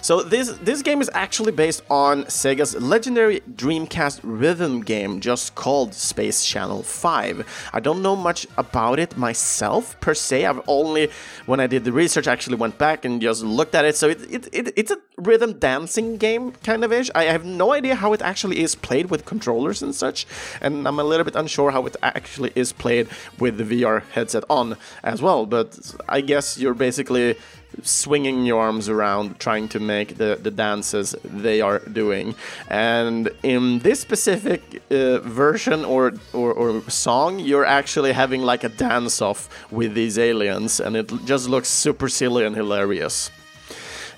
So 0.00 0.22
this 0.22 0.52
this 0.58 0.82
game 0.82 1.00
is 1.00 1.10
actually 1.14 1.52
based 1.52 1.82
on 1.90 2.24
Sega's 2.24 2.74
legendary 2.74 3.40
Dreamcast 3.40 4.20
rhythm 4.22 4.80
game 4.82 5.20
just 5.20 5.54
called 5.54 5.94
Space 5.94 6.44
Channel 6.44 6.82
5. 6.82 7.70
I 7.72 7.80
don't 7.80 8.02
know 8.02 8.16
much 8.16 8.46
about 8.56 8.98
it 8.98 9.16
myself 9.16 9.98
per 10.00 10.14
se. 10.14 10.46
I've 10.46 10.60
only 10.68 11.10
when 11.46 11.60
I 11.60 11.66
did 11.66 11.84
the 11.84 11.92
research 11.92 12.26
actually 12.26 12.56
went 12.56 12.78
back 12.78 13.04
and 13.04 13.20
just 13.20 13.42
looked 13.42 13.74
at 13.74 13.84
it. 13.84 13.96
So 13.96 14.08
it, 14.08 14.20
it, 14.30 14.48
it 14.52 14.72
it's 14.76 14.90
a 14.90 14.98
rhythm 15.16 15.58
dancing 15.58 16.16
game 16.16 16.52
kind 16.62 16.84
of 16.84 16.92
ish. 16.92 17.10
I 17.14 17.24
have 17.24 17.44
no 17.44 17.72
idea 17.72 17.94
how 17.94 18.12
it 18.12 18.22
actually 18.22 18.60
is 18.60 18.74
played 18.74 19.10
with 19.10 19.24
controllers 19.24 19.82
and 19.82 19.94
such, 19.94 20.26
and 20.60 20.86
I'm 20.86 20.98
a 20.98 21.04
little 21.04 21.24
bit 21.24 21.36
unsure 21.36 21.70
how 21.70 21.86
it 21.86 21.96
actually 22.02 22.52
is 22.54 22.72
played 22.72 23.08
with 23.38 23.58
the 23.58 23.64
VR 23.64 24.02
headset 24.12 24.44
on 24.50 24.76
as 25.02 25.22
well. 25.22 25.46
But 25.46 25.78
I 26.08 26.20
guess 26.20 26.58
you're 26.58 26.74
basically 26.74 27.36
swinging 27.82 28.46
your 28.46 28.60
arms 28.60 28.88
around 28.88 29.38
trying 29.38 29.68
to 29.68 29.80
make 29.80 30.16
the, 30.16 30.38
the 30.42 30.50
dances 30.50 31.14
they 31.24 31.60
are 31.60 31.80
doing. 31.80 32.34
And 32.68 33.30
in 33.42 33.80
this 33.80 34.00
specific 34.00 34.82
uh, 34.90 35.18
version 35.18 35.84
or, 35.84 36.14
or, 36.32 36.52
or 36.52 36.90
song 36.90 37.38
you're 37.38 37.64
actually 37.64 38.12
having 38.12 38.42
like 38.42 38.64
a 38.64 38.68
dance 38.68 39.20
off 39.20 39.48
with 39.70 39.94
these 39.94 40.18
aliens 40.18 40.80
and 40.80 40.96
it 40.96 41.10
just 41.24 41.48
looks 41.48 41.68
super 41.68 42.08
silly 42.08 42.44
and 42.44 42.54
hilarious. 42.54 43.30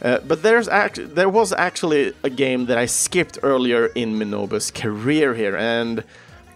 Uh, 0.03 0.19
but 0.21 0.42
there's 0.42 0.69
act- 0.69 1.14
there 1.14 1.29
was 1.29 1.53
actually 1.53 2.12
a 2.23 2.31
game 2.31 2.66
that 2.66 2.79
I 2.79 2.87
skipped 2.87 3.38
earlier 3.42 3.87
in 3.87 4.19
Minobu's 4.19 4.71
career 4.71 5.35
here, 5.35 5.57
and 5.57 6.05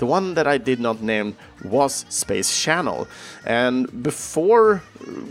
the 0.01 0.07
one 0.07 0.33
that 0.35 0.47
I 0.47 0.57
did 0.57 0.81
not 0.81 1.03
name 1.03 1.37
was 1.63 2.07
Space 2.09 2.51
Channel. 2.59 3.07
And 3.45 4.03
before 4.03 4.83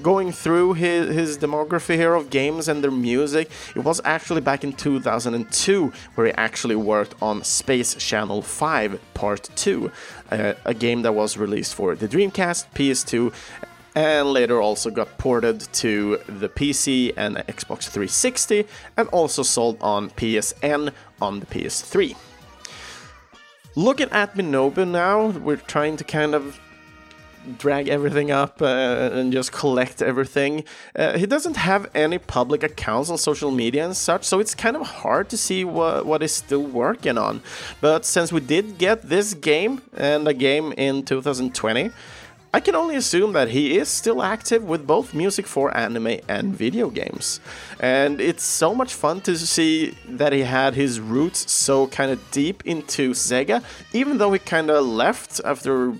going 0.03 0.31
through 0.31 0.73
his, 0.73 1.13
his 1.13 1.37
demography 1.39 1.95
here 1.95 2.13
of 2.13 2.29
games 2.29 2.67
and 2.67 2.83
their 2.83 2.91
music, 2.91 3.49
it 3.75 3.83
was 3.83 3.99
actually 4.05 4.41
back 4.41 4.63
in 4.63 4.73
2002 4.73 5.91
where 6.13 6.27
he 6.27 6.33
actually 6.33 6.75
worked 6.75 7.15
on 7.19 7.43
Space 7.43 7.95
Channel 7.95 8.43
5 8.43 9.01
Part 9.15 9.49
2, 9.55 9.91
uh, 10.31 10.53
a 10.63 10.73
game 10.75 11.01
that 11.01 11.13
was 11.13 11.35
released 11.35 11.73
for 11.73 11.95
the 11.95 12.07
Dreamcast, 12.07 12.67
PS2, 12.75 13.33
and 13.95 14.31
later 14.31 14.61
also 14.61 14.91
got 14.91 15.17
ported 15.17 15.61
to 15.73 16.19
the 16.27 16.47
PC 16.47 17.11
and 17.17 17.37
Xbox 17.37 17.89
360 17.89 18.65
and 18.97 19.07
also 19.09 19.41
sold 19.41 19.77
on 19.81 20.11
PSN 20.11 20.93
on 21.19 21.39
the 21.39 21.47
PS3. 21.47 22.15
Looking 23.79 24.09
at 24.11 24.35
Minobu 24.35 24.85
now, 24.85 25.27
we're 25.27 25.55
trying 25.55 25.95
to 25.95 26.03
kind 26.03 26.35
of 26.35 26.59
drag 27.57 27.87
everything 27.87 28.29
up 28.29 28.61
uh, 28.61 28.65
and 28.65 29.31
just 29.31 29.53
collect 29.53 30.01
everything. 30.01 30.65
Uh, 30.93 31.17
he 31.17 31.25
doesn't 31.25 31.55
have 31.55 31.89
any 31.95 32.17
public 32.17 32.61
accounts 32.61 33.09
on 33.09 33.17
social 33.17 33.51
media 33.51 33.85
and 33.85 33.95
such, 33.95 34.25
so 34.25 34.41
it's 34.41 34.53
kind 34.53 34.75
of 34.75 34.85
hard 34.85 35.29
to 35.29 35.37
see 35.37 35.63
what, 35.63 36.05
what 36.05 36.19
he's 36.21 36.33
still 36.33 36.63
working 36.63 37.17
on. 37.17 37.41
But 37.79 38.03
since 38.03 38.33
we 38.33 38.41
did 38.41 38.77
get 38.79 39.03
this 39.03 39.33
game 39.33 39.81
and 39.95 40.27
a 40.27 40.33
game 40.33 40.73
in 40.73 41.03
2020, 41.03 41.89
I 42.51 42.59
can 42.59 42.75
only 42.75 42.95
assume 42.95 43.33
that 43.33 43.49
he 43.49 43.77
is 43.77 43.89
still 43.89 44.23
active 44.23 44.63
with 44.63 44.87
both 44.87 45.13
music 45.13 45.45
for 45.45 45.75
anime 45.77 46.19
and 46.27 46.55
video 46.55 46.89
games. 46.89 47.39
And 47.79 48.19
it's 48.19 48.43
so 48.43 48.73
much 48.73 48.95
fun 48.95 49.21
to 49.21 49.37
see 49.37 49.95
that 50.07 50.33
he 50.33 50.41
had 50.41 50.73
his 50.73 50.99
roots 50.99 51.51
so 51.51 51.85
kind 51.87 52.11
of 52.11 52.19
deep 52.31 52.65
into 52.65 53.11
Sega, 53.11 53.63
even 53.93 54.17
though 54.17 54.33
he 54.33 54.39
kind 54.39 54.71
of 54.71 54.83
left 54.83 55.39
after 55.45 55.93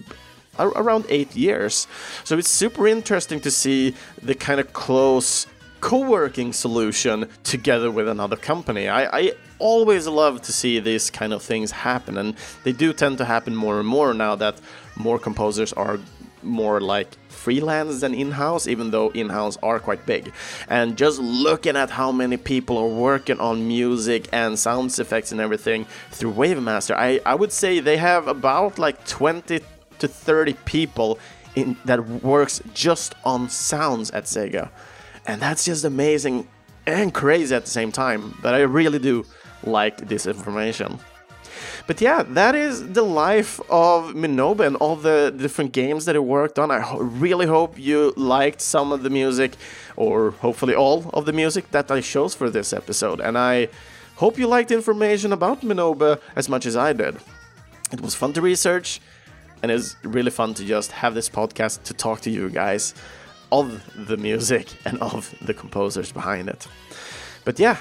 around 0.58 1.06
eight 1.10 1.36
years. 1.36 1.88
So 2.24 2.38
it's 2.40 2.50
super 2.50 2.88
interesting 2.88 3.40
to 3.42 3.52
see 3.52 3.94
the 4.24 4.34
kind 4.34 4.60
of 4.60 4.74
close 4.74 5.46
co-working 5.82 6.52
solution 6.52 7.30
together 7.44 7.92
with 7.92 8.08
another 8.08 8.36
company. 8.36 8.90
I, 8.90 9.20
I, 9.20 9.32
always 9.60 10.08
love 10.08 10.42
to 10.42 10.54
see 10.54 10.80
these 10.80 11.10
kind 11.10 11.34
of 11.34 11.44
things 11.44 11.70
happen, 11.72 12.18
and 12.18 12.34
they 12.64 12.72
do 12.72 12.94
tend 12.94 13.18
to 13.18 13.26
happen 13.26 13.54
more 13.54 13.80
and 13.80 13.88
more 13.88 14.14
now 14.14 14.34
that 14.36 14.56
more 14.96 15.20
composers 15.20 15.74
are 15.74 16.00
more 16.44 16.80
like 16.82 17.08
freelance 17.30 18.02
than 18.02 18.14
in-house 18.14 18.68
even 18.68 18.92
though 18.92 19.10
in-house 19.12 19.58
are 19.64 19.80
quite 19.80 20.06
big 20.06 20.32
and 20.68 20.98
just 20.98 21.20
looking 21.20 21.76
at 21.76 21.90
how 21.90 22.12
many 22.12 22.38
people 22.38 22.78
are 22.78 22.88
working 22.88 23.40
on 23.40 23.68
music 23.68 24.28
and 24.32 24.58
sounds 24.60 25.00
effects 25.00 25.32
and 25.32 25.40
everything 25.40 25.86
through 26.12 26.32
wavemaster 26.34 26.96
i, 26.96 27.20
I 27.26 27.36
would 27.36 27.52
say 27.52 27.80
they 27.80 27.98
have 27.98 28.28
about 28.28 28.78
like 28.78 29.06
20 29.06 29.62
to 30.00 30.08
30 30.08 30.54
people 30.66 31.20
in 31.56 31.78
that 31.86 32.06
works 32.24 32.62
just 32.74 33.16
on 33.24 33.50
sounds 33.50 34.12
at 34.12 34.26
sega 34.26 34.70
and 35.26 35.42
that's 35.42 35.66
just 35.66 35.86
amazing 35.86 36.48
and 36.90 37.14
crazy 37.14 37.56
at 37.56 37.66
the 37.66 37.72
same 37.72 37.92
time. 37.92 38.36
But 38.42 38.56
I 38.56 38.62
really 38.62 39.00
do 39.00 39.26
like 39.64 40.08
this 40.08 40.26
information. 40.26 41.00
But 41.90 42.02
yeah, 42.02 42.22
that 42.22 42.54
is 42.54 42.94
the 42.94 43.02
life 43.02 43.60
of 43.68 44.14
Minobu 44.14 44.60
and 44.60 44.76
all 44.76 44.96
the 44.96 45.34
different 45.36 45.72
games 45.72 46.06
that 46.06 46.14
he 46.14 46.20
worked 46.20 46.60
on. 46.60 46.70
I 46.70 46.82
ho- 46.82 47.00
really 47.00 47.48
hope 47.48 47.80
you 47.80 48.14
liked 48.16 48.62
some 48.62 48.92
of 48.92 49.02
the 49.02 49.10
music, 49.10 49.56
or 49.96 50.30
hopefully 50.46 50.76
all 50.76 51.10
of 51.16 51.26
the 51.26 51.34
music 51.34 51.72
that 51.72 51.90
I 51.90 52.02
chose 52.02 52.36
for 52.36 52.52
this 52.52 52.74
episode. 52.74 53.20
And 53.20 53.40
I 53.40 53.70
hope 54.18 54.38
you 54.38 54.46
liked 54.46 54.70
information 54.70 55.34
about 55.34 55.62
Minobu 55.62 56.22
as 56.36 56.48
much 56.48 56.68
as 56.68 56.78
I 56.78 56.94
did. 56.94 57.18
It 57.92 58.02
was 58.02 58.14
fun 58.14 58.34
to 58.34 58.42
research, 58.42 59.02
and 59.64 59.72
it's 59.72 59.96
really 60.04 60.30
fun 60.30 60.54
to 60.54 60.66
just 60.66 60.92
have 60.92 61.16
this 61.16 61.28
podcast 61.28 61.82
to 61.86 61.96
talk 61.96 62.22
to 62.22 62.30
you 62.30 62.52
guys 62.52 62.94
of 63.52 63.82
the 63.96 64.16
music 64.16 64.68
and 64.86 65.00
of 65.00 65.34
the 65.42 65.56
composers 65.56 66.12
behind 66.12 66.50
it. 66.50 66.68
But 67.46 67.58
yeah, 67.58 67.78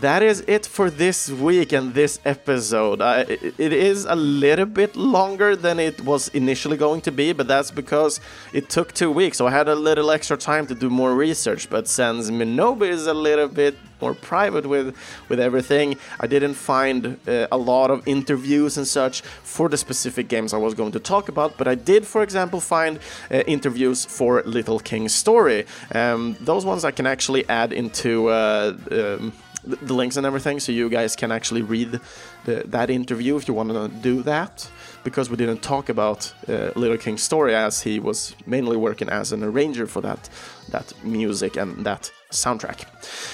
that 0.00 0.22
is 0.22 0.44
it 0.46 0.66
for 0.66 0.90
this 0.90 1.30
week 1.30 1.72
and 1.72 1.94
this 1.94 2.20
episode. 2.24 3.00
Uh, 3.00 3.24
it, 3.28 3.72
is 3.72 4.04
a 4.04 4.14
little 4.14 4.66
bit 4.66 4.96
longer 4.96 5.56
than 5.56 5.78
it 5.78 6.00
was 6.02 6.28
initially 6.28 6.76
going 6.76 7.00
to 7.02 7.12
be, 7.12 7.32
but 7.32 7.48
that's 7.48 7.70
because 7.70 8.20
it 8.52 8.68
took 8.68 8.92
two 8.92 9.10
weeks, 9.10 9.38
so 9.38 9.46
I 9.46 9.50
had 9.50 9.68
a 9.68 9.74
little 9.74 10.10
extra 10.10 10.36
time 10.36 10.66
to 10.66 10.74
do 10.74 10.90
more 10.90 11.14
research. 11.14 11.70
But 11.70 11.88
since 11.88 12.30
Minobu 12.30 12.88
is 12.88 13.06
a 13.06 13.14
little 13.14 13.48
bit 13.48 13.76
more 14.00 14.14
private 14.14 14.66
with 14.66 14.94
with 15.28 15.40
everything, 15.40 15.96
I 16.20 16.26
didn't 16.26 16.54
find 16.54 17.18
uh, 17.26 17.46
a 17.50 17.56
lot 17.56 17.90
of 17.90 18.06
interviews 18.06 18.76
and 18.76 18.86
such 18.86 19.22
for 19.22 19.68
the 19.68 19.76
specific 19.76 20.28
games 20.28 20.52
I 20.52 20.58
was 20.58 20.74
going 20.74 20.92
to 20.92 21.00
talk 21.00 21.28
about. 21.28 21.56
But 21.56 21.68
I 21.68 21.74
did, 21.74 22.06
for 22.06 22.22
example, 22.22 22.60
find 22.60 22.98
uh, 23.30 23.38
interviews 23.46 24.04
for 24.04 24.42
Little 24.44 24.80
King's 24.80 25.14
Story. 25.14 25.64
Um, 25.94 26.36
those 26.40 26.66
ones 26.66 26.84
I 26.84 26.90
can 26.90 27.06
actually 27.06 27.48
add 27.48 27.72
into. 27.72 28.28
Uh, 28.28 28.76
um, 28.90 29.32
the 29.66 29.94
links 29.94 30.16
and 30.16 30.26
everything, 30.26 30.60
so 30.60 30.72
you 30.72 30.88
guys 30.88 31.16
can 31.16 31.32
actually 31.32 31.62
read 31.62 32.00
the, 32.44 32.62
that 32.66 32.90
interview 32.90 33.36
if 33.36 33.48
you 33.48 33.54
want 33.54 33.70
to 33.70 33.88
do 33.88 34.22
that. 34.22 34.70
Because 35.04 35.30
we 35.30 35.36
didn't 35.36 35.62
talk 35.62 35.88
about 35.88 36.32
uh, 36.48 36.70
Little 36.74 36.98
King's 36.98 37.22
story, 37.22 37.54
as 37.54 37.82
he 37.82 38.00
was 38.00 38.34
mainly 38.46 38.76
working 38.76 39.08
as 39.08 39.32
an 39.32 39.42
arranger 39.42 39.86
for 39.86 40.00
that 40.02 40.28
that 40.70 40.92
music 41.04 41.56
and 41.56 41.84
that 41.86 42.10
soundtrack. 42.32 42.86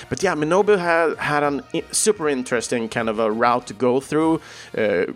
But 0.09 0.23
yeah, 0.23 0.35
Minobu 0.35 0.79
had 0.79 1.16
had 1.16 1.42
an 1.42 1.62
super 1.90 2.29
interesting 2.29 2.88
kind 2.88 3.09
of 3.09 3.18
a 3.18 3.31
route 3.31 3.66
to 3.68 3.75
go 3.75 4.01
through. 4.01 4.40
Uh, 4.77 5.07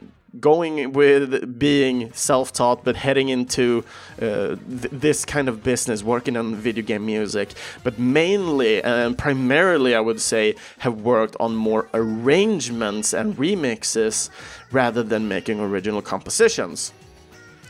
going 0.40 0.92
with 0.92 1.58
being 1.58 2.12
self-taught 2.12 2.84
but 2.84 2.96
heading 2.96 3.28
into 3.28 3.84
uh, 4.20 4.56
th- 4.56 4.92
this 4.92 5.24
kind 5.24 5.48
of 5.48 5.62
business 5.62 6.02
working 6.02 6.36
on 6.36 6.54
video 6.54 6.84
game 6.84 7.06
music 7.06 7.54
but 7.84 7.98
mainly 7.98 8.82
and 8.82 9.16
primarily 9.16 9.94
i 9.94 10.00
would 10.00 10.20
say 10.20 10.54
have 10.78 11.00
worked 11.00 11.36
on 11.40 11.54
more 11.54 11.88
arrangements 11.94 13.12
and 13.12 13.36
remixes 13.36 14.30
rather 14.72 15.02
than 15.02 15.28
making 15.28 15.60
original 15.60 16.02
compositions 16.02 16.92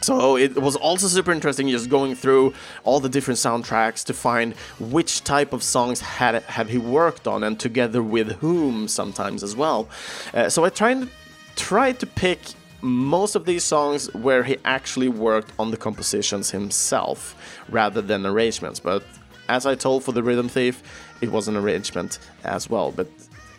so 0.01 0.37
it 0.37 0.57
was 0.57 0.77
also 0.77 1.07
super 1.09 1.33
interesting 1.33 1.69
just 1.69 1.89
going 1.89 2.15
through 2.15 2.55
all 2.85 3.01
the 3.01 3.09
different 3.09 3.39
soundtracks 3.39 4.05
to 4.05 4.15
find 4.15 4.55
which 4.79 5.25
type 5.25 5.53
of 5.53 5.63
songs 5.63 6.01
had 6.01 6.43
have 6.45 6.69
he 6.69 6.79
worked 6.79 7.27
on 7.27 7.43
and 7.43 7.59
together 7.59 8.03
with 8.03 8.33
whom 8.37 8.89
sometimes 8.89 9.43
as 9.43 9.57
well. 9.57 9.89
Uh, 10.35 10.49
so 10.49 10.65
I 10.65 10.69
tried 10.69 11.09
tried 11.57 11.99
to 12.01 12.07
pick 12.07 12.39
most 12.83 13.35
of 13.35 13.45
these 13.45 13.65
songs 13.65 14.13
where 14.15 14.43
he 14.45 14.57
actually 14.65 15.09
worked 15.09 15.53
on 15.59 15.71
the 15.71 15.77
compositions 15.77 16.51
himself 16.51 17.35
rather 17.69 18.01
than 18.01 18.25
arrangements. 18.25 18.79
But 18.79 19.03
as 19.49 19.67
I 19.67 19.75
told 19.75 20.05
for 20.05 20.13
the 20.13 20.23
Rhythm 20.23 20.49
Thief, 20.49 20.83
it 21.21 21.33
was 21.33 21.49
an 21.49 21.57
arrangement 21.57 22.19
as 22.45 22.71
well. 22.71 22.93
But 22.93 23.09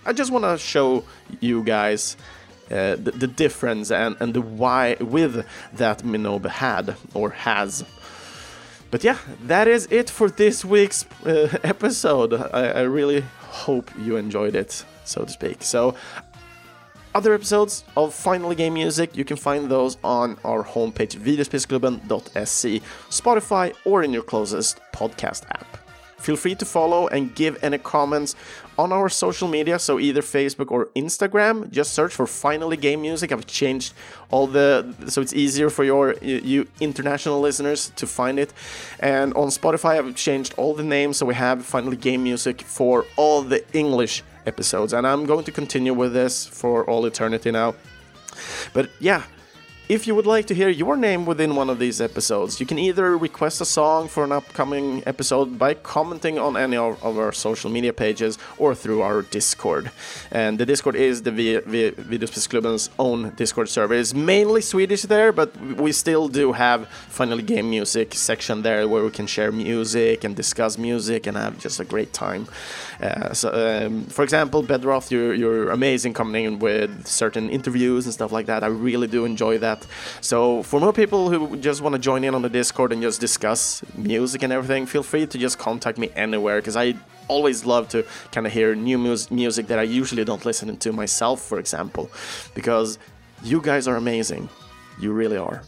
I 0.05 0.13
just 0.13 0.31
want 0.31 0.45
to 0.45 0.57
show 0.57 1.03
you 1.41 1.63
guys 1.63 2.15
uh, 2.71 2.95
the, 2.95 3.11
the, 3.11 3.27
difference 3.27 3.91
and, 3.91 4.15
and 4.19 4.33
the 4.33 4.41
why 4.41 4.95
with 4.99 5.45
that 5.73 5.99
Minobu 6.03 6.49
had 6.49 6.95
or 7.13 7.29
has. 7.29 7.83
But 8.91 9.03
yeah, 9.03 9.17
that 9.43 9.67
is 9.67 9.87
it 9.89 10.09
for 10.09 10.29
this 10.29 10.63
week's 10.63 11.05
uh, 11.25 11.57
episode. 11.63 12.33
I, 12.33 12.67
I 12.67 12.81
really 12.81 13.21
hope 13.39 13.91
you 13.97 14.17
enjoyed 14.17 14.55
it, 14.55 14.85
so 15.03 15.23
to 15.23 15.31
speak. 15.31 15.63
So 15.63 15.95
other 17.15 17.33
episodes 17.33 17.83
of 17.95 18.13
Finally 18.13 18.55
Game 18.55 18.73
Music, 18.73 19.15
you 19.15 19.25
can 19.25 19.37
find 19.37 19.69
those 19.69 19.97
on 20.03 20.37
our 20.43 20.63
homepage 20.63 21.17
videospelsklubben.se, 21.17 22.81
Spotify, 23.09 23.73
or 23.85 24.03
in 24.03 24.13
your 24.13 24.23
closest 24.23 24.79
podcast 24.93 25.45
app. 25.49 25.77
Feel 26.17 26.35
free 26.35 26.55
to 26.55 26.65
follow 26.65 27.07
and 27.07 27.33
give 27.35 27.63
any 27.63 27.77
comments 27.77 28.35
on 28.77 28.91
our 28.91 29.07
social 29.07 29.47
media, 29.47 29.77
so 29.79 29.99
either 29.99 30.21
Facebook 30.21 30.71
or 30.71 30.87
Instagram. 30.95 31.69
Just 31.71 31.93
search 31.93 32.13
for 32.13 32.25
Finally 32.27 32.77
Game 32.77 33.01
Music. 33.01 33.31
I've 33.31 33.45
changed 33.45 33.93
all 34.29 34.47
the 34.47 34.95
so 35.07 35.21
it's 35.21 35.33
easier 35.33 35.69
for 35.69 35.83
your 35.83 36.15
you 36.21 36.67
international 36.79 37.39
listeners 37.39 37.91
to 37.95 38.07
find 38.07 38.39
it. 38.39 38.51
And 38.99 39.33
on 39.35 39.49
Spotify, 39.49 39.97
I've 39.97 40.15
changed 40.15 40.55
all 40.57 40.73
the 40.73 40.83
names, 40.83 41.17
so 41.17 41.25
we 41.25 41.35
have 41.35 41.63
Finally 41.65 41.97
Game 41.97 42.23
Music 42.23 42.61
for 42.61 43.05
all 43.15 43.41
the 43.43 43.63
English 43.77 44.23
episodes. 44.47 44.93
And 44.93 45.05
I'm 45.05 45.25
going 45.25 45.45
to 45.45 45.51
continue 45.51 45.93
with 45.93 46.13
this 46.13 46.47
for 46.47 46.83
all 46.89 47.05
eternity 47.05 47.51
now. 47.51 47.75
But 48.73 48.89
yeah, 48.99 49.23
if 49.89 50.05
you 50.05 50.13
would 50.15 50.25
like 50.25 50.47
to 50.47 50.53
hear 50.53 50.67
your 50.67 50.97
name 50.97 51.25
within 51.25 51.55
one 51.55 51.69
of 51.69 51.79
these 51.79 52.01
episodes, 52.01 52.59
you 52.59 52.65
can 52.65 52.77
either 52.77 53.17
request 53.17 53.61
a 53.61 53.65
song 53.65 54.09
for 54.09 54.25
an 54.25 54.33
upcoming 54.33 55.01
episode 55.05 55.57
by 55.57 55.75
commenting 55.75 56.37
on 56.37 56.57
any 56.57 56.75
of, 56.75 57.01
our 57.03 57.31
social 57.31 57.71
media 57.71 57.93
pages 57.93 58.37
or 58.57 58.75
through 58.75 59.01
our 59.01 59.21
Discord. 59.21 59.91
And 60.29 60.59
the 60.59 60.65
Discord 60.65 60.95
is 60.95 61.21
the 61.21 61.31
Videospelsklubben's 61.31 62.89
own 62.99 63.29
Discord 63.35 63.69
server. 63.69 63.93
It's 63.93 64.13
mainly 64.13 64.59
Swedish 64.59 65.03
there, 65.03 65.31
but 65.31 65.55
we 65.57 65.93
still 65.93 66.27
do 66.27 66.51
have 66.51 66.89
Finally 67.07 67.43
Game 67.43 67.69
Music 67.69 68.13
section 68.13 68.63
there 68.63 68.89
where 68.89 69.05
we 69.05 69.09
can 69.09 69.25
share 69.25 69.53
music 69.53 70.25
and 70.25 70.35
discuss 70.35 70.77
music 70.77 71.27
and 71.27 71.37
have 71.37 71.59
just 71.59 71.79
a 71.79 71.85
great 71.85 72.11
time. 72.11 72.49
Uh, 73.01 73.33
so, 73.33 73.49
um, 73.53 74.05
for 74.05 74.23
example, 74.23 74.63
Bedroth, 74.63 75.11
you're, 75.11 75.33
you're 75.33 75.69
amazing 75.69 76.13
coming 76.13 76.45
in 76.45 76.59
with 76.59 77.05
certain 77.07 77.49
interviews 77.49 78.05
and 78.05 78.13
stuff 78.13 78.31
like 78.31 78.47
that. 78.47 78.63
I 78.63 78.67
really 78.67 79.07
do 79.07 79.25
enjoy 79.25 79.57
that. 79.59 79.85
So 80.21 80.63
for 80.63 80.79
more 80.79 80.93
people 80.93 81.29
who 81.29 81.57
just 81.57 81.81
want 81.81 81.93
to 81.93 81.99
join 81.99 82.23
in 82.23 82.33
on 82.33 82.41
the 82.41 82.49
Discord 82.49 82.91
and 82.91 83.01
just 83.01 83.21
discuss 83.21 83.83
music 83.95 84.43
and 84.43 84.51
everything, 84.51 84.85
feel 84.85 85.03
free 85.03 85.25
to 85.27 85.37
just 85.37 85.57
contact 85.59 85.97
me 85.97 86.09
anywhere 86.15 86.59
because 86.59 86.75
I 86.75 86.95
always 87.27 87.65
love 87.65 87.89
to 87.89 88.05
kind 88.31 88.47
of 88.47 88.53
hear 88.53 88.73
new 88.73 88.97
mus- 88.97 89.29
music 89.29 89.67
that 89.67 89.79
I 89.79 89.83
usually 89.83 90.23
don't 90.23 90.45
listen 90.45 90.75
to 90.75 90.91
myself, 90.91 91.41
for 91.41 91.59
example, 91.59 92.09
because 92.55 92.97
you 93.43 93.61
guys 93.61 93.87
are 93.87 93.95
amazing. 93.95 94.49
You 94.99 95.13
really 95.13 95.37
are. 95.37 95.61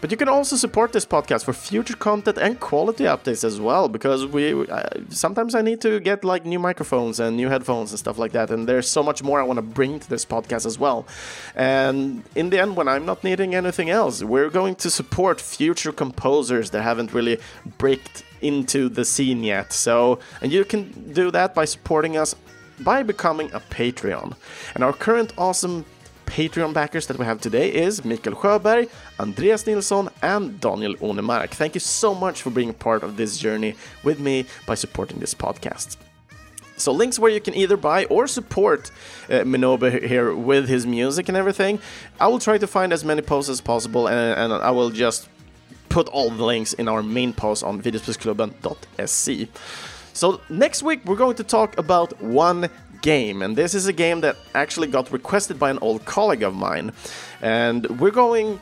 But 0.00 0.10
you 0.10 0.16
can 0.16 0.28
also 0.28 0.56
support 0.56 0.92
this 0.92 1.06
podcast 1.06 1.44
for 1.44 1.52
future 1.52 1.96
content 1.96 2.38
and 2.38 2.58
quality 2.60 3.04
updates 3.04 3.44
as 3.44 3.60
well, 3.60 3.88
because 3.88 4.26
we 4.26 4.66
uh, 4.68 4.82
sometimes 5.08 5.54
I 5.54 5.62
need 5.62 5.80
to 5.80 6.00
get 6.00 6.24
like 6.24 6.44
new 6.44 6.58
microphones 6.58 7.20
and 7.20 7.36
new 7.36 7.48
headphones 7.48 7.90
and 7.92 7.98
stuff 7.98 8.18
like 8.18 8.32
that, 8.32 8.50
and 8.50 8.68
there's 8.68 8.88
so 8.88 9.02
much 9.02 9.22
more 9.22 9.40
I 9.40 9.44
want 9.44 9.58
to 9.58 9.62
bring 9.62 10.00
to 10.00 10.08
this 10.08 10.24
podcast 10.24 10.66
as 10.66 10.78
well. 10.78 11.06
And 11.54 12.22
in 12.34 12.50
the 12.50 12.60
end, 12.60 12.76
when 12.76 12.88
I'm 12.88 13.04
not 13.04 13.24
needing 13.24 13.54
anything 13.54 13.90
else, 13.90 14.22
we're 14.22 14.50
going 14.50 14.74
to 14.76 14.90
support 14.90 15.40
future 15.40 15.92
composers 15.92 16.70
that 16.70 16.82
haven't 16.82 17.12
really 17.12 17.38
bricked 17.78 18.24
into 18.40 18.88
the 18.88 19.04
scene 19.04 19.44
yet. 19.44 19.72
So, 19.72 20.18
and 20.40 20.52
you 20.52 20.64
can 20.64 21.12
do 21.12 21.30
that 21.30 21.54
by 21.54 21.64
supporting 21.64 22.16
us 22.16 22.34
by 22.80 23.02
becoming 23.02 23.50
a 23.52 23.60
Patreon. 23.60 24.34
And 24.74 24.82
our 24.82 24.92
current 24.92 25.32
awesome 25.36 25.84
Patreon 26.30 26.72
backers 26.72 27.08
that 27.08 27.18
we 27.18 27.24
have 27.24 27.40
today 27.40 27.74
is 27.74 28.04
Mikael 28.04 28.34
Sjöberg, 28.34 28.88
Andreas 29.18 29.66
Nilsson, 29.66 30.08
and 30.22 30.60
Daniel 30.60 30.94
Onemark. 30.94 31.50
Thank 31.50 31.74
you 31.74 31.80
so 31.80 32.14
much 32.14 32.42
for 32.42 32.50
being 32.50 32.72
part 32.72 33.02
of 33.02 33.16
this 33.16 33.36
journey 33.36 33.74
with 34.04 34.20
me 34.20 34.46
by 34.64 34.76
supporting 34.76 35.18
this 35.18 35.34
podcast. 35.34 35.96
So 36.76 36.92
links 36.92 37.18
where 37.18 37.32
you 37.32 37.40
can 37.40 37.54
either 37.56 37.76
buy 37.76 38.04
or 38.04 38.28
support 38.28 38.92
uh, 39.28 39.44
here 39.44 40.32
with 40.32 40.68
his 40.68 40.86
music 40.86 41.28
and 41.28 41.36
everything. 41.36 41.80
I 42.20 42.28
will 42.28 42.38
try 42.38 42.58
to 42.58 42.66
find 42.68 42.92
as 42.92 43.04
many 43.04 43.22
posts 43.22 43.50
as 43.50 43.60
possible, 43.60 44.06
and, 44.06 44.52
and 44.52 44.62
I 44.62 44.70
will 44.70 44.90
just 44.90 45.28
put 45.88 46.06
all 46.08 46.30
the 46.30 46.44
links 46.44 46.74
in 46.74 46.86
our 46.86 47.02
main 47.02 47.32
post 47.32 47.64
on 47.64 47.82
videospelsklubben.se. 47.82 49.48
So 50.12 50.40
next 50.48 50.82
week 50.84 51.04
we're 51.04 51.16
going 51.16 51.36
to 51.36 51.44
talk 51.44 51.76
about 51.76 52.20
one 52.22 52.68
game, 53.02 53.42
and 53.42 53.56
this 53.56 53.74
is 53.74 53.86
a 53.86 53.92
game 53.92 54.20
that 54.20 54.36
actually 54.54 54.86
got 54.88 55.10
requested 55.12 55.58
by 55.58 55.70
an 55.70 55.78
old 55.80 56.04
colleague 56.04 56.42
of 56.42 56.54
mine. 56.54 56.92
And 57.40 58.00
we're 58.00 58.10
going 58.10 58.60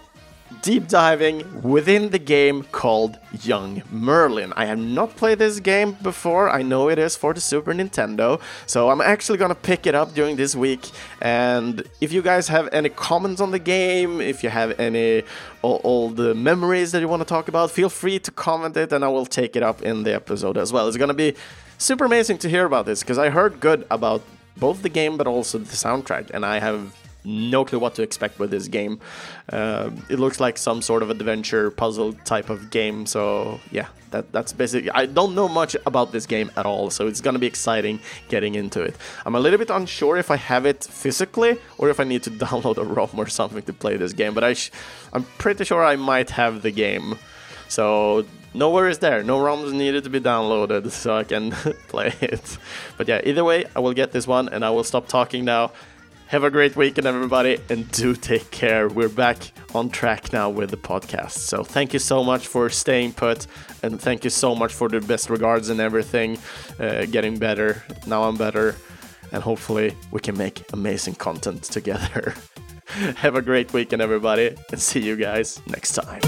deep 0.63 0.89
diving 0.89 1.63
within 1.63 2.11
the 2.11 2.19
game 2.19 2.63
called 2.73 3.19
Young 3.43 3.83
Merlin. 3.91 4.53
I 4.57 4.65
have 4.67 4.79
not 4.79 5.17
played 5.17 5.39
this 5.39 5.61
game 5.61 5.93
before. 6.03 6.51
I 6.51 6.63
know 6.63 6.89
it 6.89 6.99
is 6.99 7.17
for 7.17 7.33
the 7.35 7.41
Super 7.41 7.73
Nintendo, 7.73 8.41
so 8.67 8.91
I'm 8.91 9.01
actually 9.01 9.39
gonna 9.39 9.55
pick 9.55 9.87
it 9.87 9.95
up 9.95 10.15
during 10.15 10.37
this 10.37 10.55
week. 10.57 10.91
And 11.21 11.83
if 12.01 12.13
you 12.13 12.23
guys 12.23 12.49
have 12.49 12.69
any 12.73 12.89
comments 12.89 13.41
on 13.41 13.51
the 13.51 13.59
game, 13.59 14.21
if 14.21 14.43
you 14.43 14.51
have 14.51 14.79
any 14.81 15.23
all, 15.63 16.09
the 16.09 16.35
memories 16.35 16.93
that 16.93 17.01
you 17.01 17.09
want 17.09 17.21
to 17.21 17.29
talk 17.29 17.49
about, 17.49 17.71
feel 17.71 17.89
free 17.89 18.19
to 18.21 18.31
comment 18.31 18.77
it, 18.77 18.93
and 18.93 19.05
I 19.05 19.09
will 19.09 19.27
take 19.27 19.57
it 19.57 19.63
up 19.63 19.83
in 19.83 20.03
the 20.03 20.15
episode 20.15 20.57
as 20.57 20.73
well. 20.73 20.89
It's 20.89 20.97
gonna 20.97 21.15
be 21.15 21.35
super 21.79 22.05
amazing 22.05 22.39
to 22.39 22.49
hear 22.49 22.65
about 22.65 22.87
this 22.87 23.01
because 23.01 23.19
I 23.19 23.29
heard 23.29 23.61
good 23.61 23.87
about 23.91 24.23
both 24.57 24.83
the 24.83 24.89
game 24.89 25.17
but 25.17 25.27
also 25.27 25.59
the 25.59 25.65
soundtrack, 25.77 26.31
and 26.31 26.45
I 26.45 26.59
have 26.59 26.95
no 27.29 27.65
clue 27.65 27.79
what 27.79 27.95
to 27.97 28.03
expect 28.03 28.39
with 28.39 28.51
this 28.51 28.69
game. 28.69 29.01
Uh, 29.53 29.91
it 30.09 30.19
looks 30.19 30.41
like 30.41 30.59
some 30.59 30.83
sort 30.83 31.03
of 31.03 31.11
adventure 31.11 31.71
puzzle 31.71 32.15
type 32.25 32.49
of 32.51 32.71
game. 32.71 33.07
So 33.07 33.61
yeah, 33.71 33.89
that 34.11 34.33
that's 34.33 34.53
basically. 34.53 34.91
I 34.91 35.07
don't 35.07 35.35
know 35.35 35.49
much 35.49 35.77
about 35.87 36.13
this 36.13 36.27
game 36.27 36.51
at 36.57 36.67
all, 36.67 36.91
so 36.91 37.07
it's 37.07 37.21
gonna 37.21 37.39
be 37.39 37.47
exciting 37.47 38.01
getting 38.29 38.55
into 38.55 38.81
it. 38.81 38.97
I'm 39.27 39.35
a 39.35 39.41
little 39.41 39.59
bit 39.59 39.71
unsure 39.71 40.17
if 40.17 40.31
I 40.31 40.37
have 40.37 40.67
it 40.67 40.85
physically 40.85 41.59
or 41.77 41.91
if 41.91 42.01
I 42.01 42.05
need 42.05 42.23
to 42.25 42.31
download 42.45 42.79
a 42.79 42.85
ROM 42.85 43.11
or 43.17 43.29
something 43.29 43.63
to 43.63 43.73
play 43.73 43.97
this 43.97 44.13
game. 44.13 44.35
But 44.35 44.45
I, 44.45 44.55
I'm 45.13 45.25
pretty 45.39 45.65
sure 45.65 45.85
I 45.85 45.97
might 45.97 46.31
have 46.31 46.63
the 46.63 46.71
game. 46.71 47.19
So 47.69 48.25
no 48.55 48.71
worries 48.71 48.99
there. 48.99 49.23
No 49.23 49.39
ROMs 49.39 49.73
needed 49.73 50.05
to 50.05 50.11
be 50.11 50.21
downloaded 50.21 50.91
so 51.03 51.17
I 51.17 51.25
can 51.25 51.51
play 51.89 52.15
it. 52.21 52.59
But 52.97 53.09
yeah, 53.09 53.21
either 53.25 53.45
way, 53.45 53.67
I 53.77 53.81
will 53.81 53.93
get 53.93 54.13
this 54.13 54.27
one 54.27 54.49
and 54.49 54.65
I 54.65 54.71
will 54.71 54.85
stop 54.85 55.09
talking 55.09 55.45
now. 55.45 55.73
Have 56.29 56.45
a 56.45 56.51
great 56.51 56.77
weekend, 56.77 57.07
everybody, 57.07 57.57
and 57.71 57.91
do 57.91 58.15
take 58.15 58.51
care. 58.51 58.87
We're 58.87 59.09
back 59.09 59.51
on 59.75 59.89
track 59.89 60.31
now 60.31 60.51
with 60.51 60.69
the 60.69 60.77
podcast. 60.77 61.31
So, 61.31 61.65
thank 61.65 61.95
you 61.95 61.99
so 61.99 62.23
much 62.23 62.47
for 62.47 62.69
staying 62.69 63.15
put, 63.15 63.47
and 63.83 63.99
thank 63.99 64.25
you 64.25 64.31
so 64.31 64.55
much 64.55 64.75
for 64.75 64.91
the 64.91 65.01
best 65.01 65.31
regards 65.31 65.71
and 65.71 65.81
everything. 65.81 66.37
Uh, 66.79 67.07
getting 67.07 67.39
better. 67.39 67.83
Now 68.07 68.25
I'm 68.25 68.37
better, 68.37 68.77
and 69.33 69.43
hopefully, 69.43 69.97
we 70.11 70.21
can 70.21 70.37
make 70.37 70.71
amazing 70.75 71.15
content 71.15 71.63
together. 71.63 72.35
Have 73.17 73.35
a 73.35 73.41
great 73.41 73.73
weekend, 73.73 74.03
everybody, 74.03 74.55
and 74.71 74.79
see 74.79 75.01
you 75.01 75.17
guys 75.17 75.63
next 75.67 75.93
time. 75.93 76.21